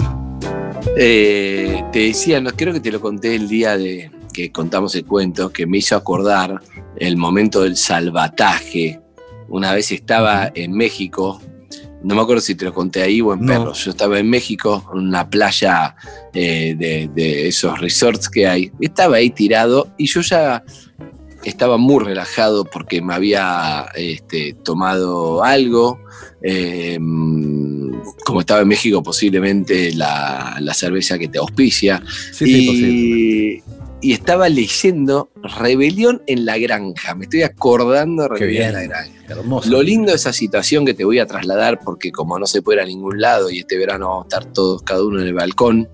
[0.97, 5.05] Eh, te decía, no, creo que te lo conté el día de que contamos el
[5.05, 6.61] cuento, que me hizo acordar
[6.97, 8.99] el momento del salvataje.
[9.53, 11.41] Una vez estaba en México,
[12.03, 13.47] no me acuerdo si te lo conté ahí o en No.
[13.47, 13.85] Perros.
[13.85, 15.95] Yo estaba en México, en una playa
[16.33, 18.73] eh, de, de esos resorts que hay.
[18.81, 20.65] Estaba ahí tirado y yo ya
[21.45, 26.01] estaba muy relajado porque me había este, tomado algo.
[26.43, 26.99] eh,
[28.25, 32.03] como estaba en México, posiblemente la, la cerveza que te auspicia.
[32.33, 32.67] Sí, sí, y,
[33.61, 33.82] posible.
[34.03, 37.15] Y estaba leyendo Rebelión en la Granja.
[37.15, 39.13] Me estoy acordando de Rebelión en la Granja.
[39.29, 39.71] Hermoso.
[39.71, 42.79] Lo lindo de esa situación que te voy a trasladar, porque como no se puede
[42.79, 45.35] ir a ningún lado y este verano vamos a estar todos, cada uno en el
[45.35, 45.89] balcón,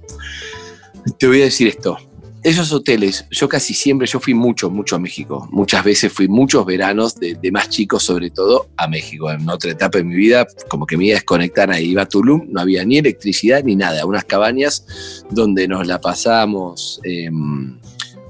[1.18, 1.98] te voy a decir esto.
[2.42, 5.46] esos hoteles, yo casi siempre, yo fui mucho, mucho a México.
[5.50, 9.30] Muchas veces fui muchos veranos de, de más chicos, sobre todo a México.
[9.30, 11.90] En otra etapa de mi vida, como que me iba a desconectar ahí.
[11.90, 14.06] Iba a Tulum, no había ni electricidad ni nada.
[14.06, 17.77] Unas cabañas donde nos la pasábamos em,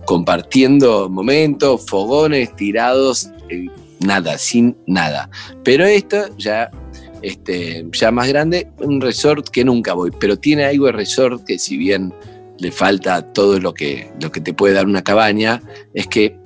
[0.09, 3.67] compartiendo momentos, fogones, tirados, eh,
[4.01, 5.29] nada, sin nada.
[5.63, 6.71] Pero esto ya
[7.21, 11.59] este, ya más grande, un resort que nunca voy, pero tiene algo de resort que
[11.59, 12.15] si bien
[12.59, 15.61] le falta todo lo que, lo que te puede dar una cabaña,
[15.93, 16.39] es que,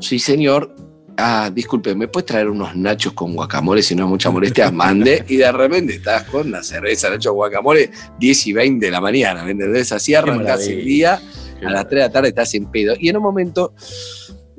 [0.00, 0.74] sí señor,
[1.18, 4.70] ah, disculpe, ¿me puedes traer unos nachos con guacamole si no es mucha molestia?
[4.72, 9.02] Mande, y de repente estás con la cerveza, nachos guacamole, 10 y 20 de la
[9.02, 9.92] mañana, ¿me entendés?
[9.92, 10.54] Así maravilla.
[10.54, 11.22] el día,
[11.64, 12.94] a las 3 de la tarde estás en pedo.
[12.98, 13.74] Y en un momento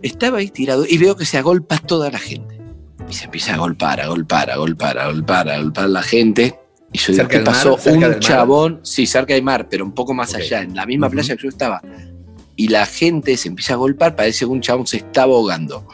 [0.01, 2.59] estaba ahí tirado y veo que se agolpa toda la gente.
[3.09, 6.59] Y se empieza a golpar, a golpar, a golpar, a golpar, a golpar la gente.
[6.91, 7.77] Y yo digo, ¿Cerca ¿qué pasó?
[7.77, 10.85] ¿Cerca del Un chabón, sí, cerca del mar, pero un poco más allá, en la
[10.85, 11.15] misma Ujú.
[11.15, 11.81] playa que yo estaba.
[12.55, 15.87] Y la gente se empieza a golpar, parece que un chabón se estaba ahogando.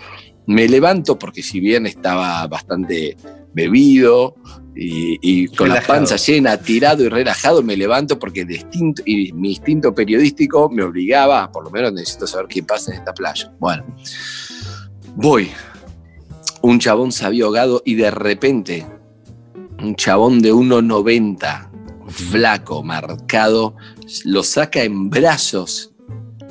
[0.45, 3.15] Me levanto porque si bien estaba bastante
[3.53, 4.35] bebido
[4.81, 9.33] y, y con la panza llena, tirado y relajado, me levanto porque el instinto, y
[9.33, 13.51] mi instinto periodístico me obligaba, por lo menos necesito saber qué pasa en esta playa.
[13.59, 13.83] Bueno,
[15.15, 15.51] voy.
[16.61, 18.85] Un chabón se había ahogado y de repente
[19.81, 21.69] un chabón de 1,90,
[22.07, 23.75] flaco, marcado,
[24.23, 25.93] lo saca en brazos.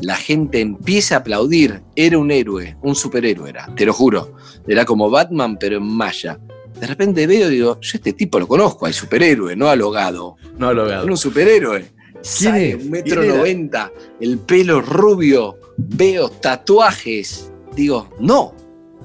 [0.01, 1.83] La gente empieza a aplaudir.
[1.97, 4.35] Era un héroe, un superhéroe era, te lo juro.
[4.67, 6.39] Era como Batman, pero en malla.
[6.81, 10.37] De repente veo y digo, yo este tipo lo conozco, al superhéroe, no al ahogado.
[10.59, 10.87] No veo.
[10.87, 11.81] Era un superhéroe.
[11.81, 17.51] ¿Quién Sale un metro noventa, el pelo rubio, veo tatuajes.
[17.75, 18.55] Digo, no,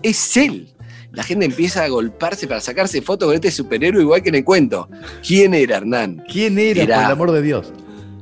[0.01, 0.69] es él.
[1.11, 4.43] La gente empieza a golparse para sacarse fotos con este superhéroe igual que en el
[4.43, 4.89] cuento.
[5.25, 6.23] ¿Quién era Hernán?
[6.31, 7.71] ¿Quién era, Era- por el amor de Dios?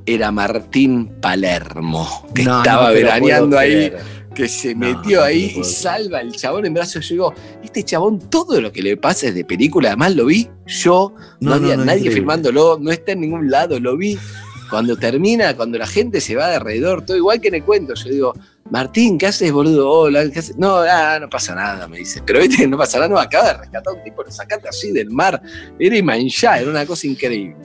[0.06, 4.02] Era Martín Palermo, que No, estaba no veraneando ahí, creer.
[4.34, 7.08] Que se No, metió no ahí y salva al chabón en brazos.
[7.08, 10.50] Yo digo, este chabón, todo lo que le pasa es de película, además lo vi
[10.66, 14.18] yo, no, había nadie filmándolo, no está en ningún lado, lo vi.
[14.70, 17.94] Cuando termina, cuando la gente se va de alrededor, todo igual que en el cuento,
[17.94, 18.34] yo digo,
[18.70, 19.90] Martín, ¿qué haces, boludo?
[19.90, 20.58] Hola, ¿qué haces?
[20.58, 22.22] No, ah, no pasa nada, me dice.
[22.26, 24.94] Pero viste, no pasa nada, no acaba de rescatar a un tipo, lo sacaste así
[24.94, 25.42] del mar.
[25.78, 27.58] Era Imanjá, era una cosa increíble.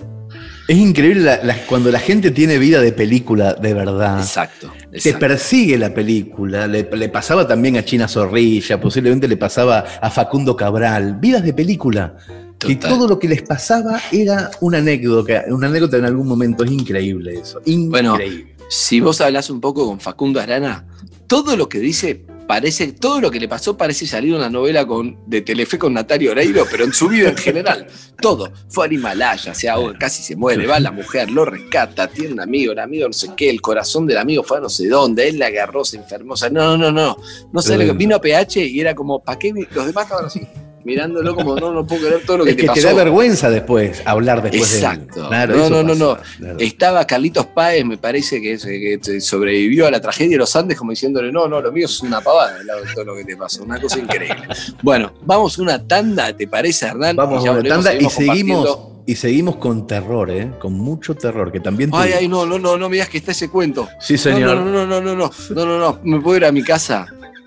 [0.69, 4.19] Es increíble la- la- cuando la gente tiene vida de película de verdad.
[4.19, 4.73] Exacto.
[4.91, 10.11] Te persigue la película, le, le pasaba también a China Zorrilla, posiblemente le pasaba a
[10.11, 12.17] Facundo Cabral, vidas de película.
[12.59, 12.79] Total.
[12.79, 17.35] todo lo que les pasaba era una anécdota, una anécdota en algún momento, es increíble
[17.39, 18.55] eso, Bueno, increíble.
[18.71, 20.87] si vos hablas un poco con Facundo Arana,
[21.27, 25.19] todo lo que dice parece, todo lo que le pasó parece salir una novela con,
[25.27, 27.87] de Telefe con Natalia Oreiro, pero en su vida en general.
[28.21, 28.53] Todo.
[28.69, 32.41] Fue al Himalaya, se ahoga, casi se muere, va la mujer, lo rescata, tiene un
[32.41, 35.29] amigo, el amigo no sé qué, el corazón del amigo fue a no sé dónde,
[35.29, 36.35] él la agarró, se enfermó.
[36.35, 37.17] O sea, no, no, no, no.
[37.53, 39.53] No sé, vino a PH y era como, ¿para qué?
[39.53, 40.41] vi-?" Los demás estaban así,
[40.87, 42.81] mirándolo como, no, no puedo creer todo lo que es te que pasó.
[42.81, 45.27] te da vergüenza después hablar después de Exacto.
[45.29, 46.19] Claro, no, no, no, no.
[46.55, 46.65] de.
[46.65, 50.79] Estaba Carlitos Páez, me parece que, que te- sobrevivió a la tragedia de los Andes,
[50.79, 53.25] como diciéndole, no, no, lo mío es una pavada al lado de todo lo que
[53.25, 53.65] te pasó.
[53.65, 54.43] Una cosa increíble.
[54.83, 57.17] bueno, vamos a una tanda, ¿te parece, Hernán?
[57.17, 58.79] Vamos a una volvemos, tanda y seguimos
[59.09, 60.51] y seguimos con terror, ¿eh?
[60.59, 63.31] con mucho terror, que también Ay, ay, no, no, no, no me digas que está
[63.33, 63.89] ese cuento.
[64.01, 64.57] Sí, señor.
[64.57, 67.07] No, no, no, no, no, no, no, no, no, me puedo ir a mi casa.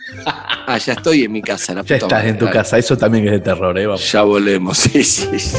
[0.71, 2.57] Ah, ya estoy en mi casa, la Ya puta estás madre, en tu dale.
[2.57, 3.87] casa, eso también es de terror, ¿eh?
[3.87, 4.11] Vamos.
[4.11, 5.57] Ya volvemos, sí, sí, sí.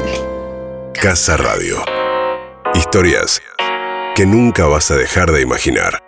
[0.94, 1.82] Casa Radio.
[2.74, 3.42] Historias
[4.14, 5.98] que nunca vas a dejar de imaginar.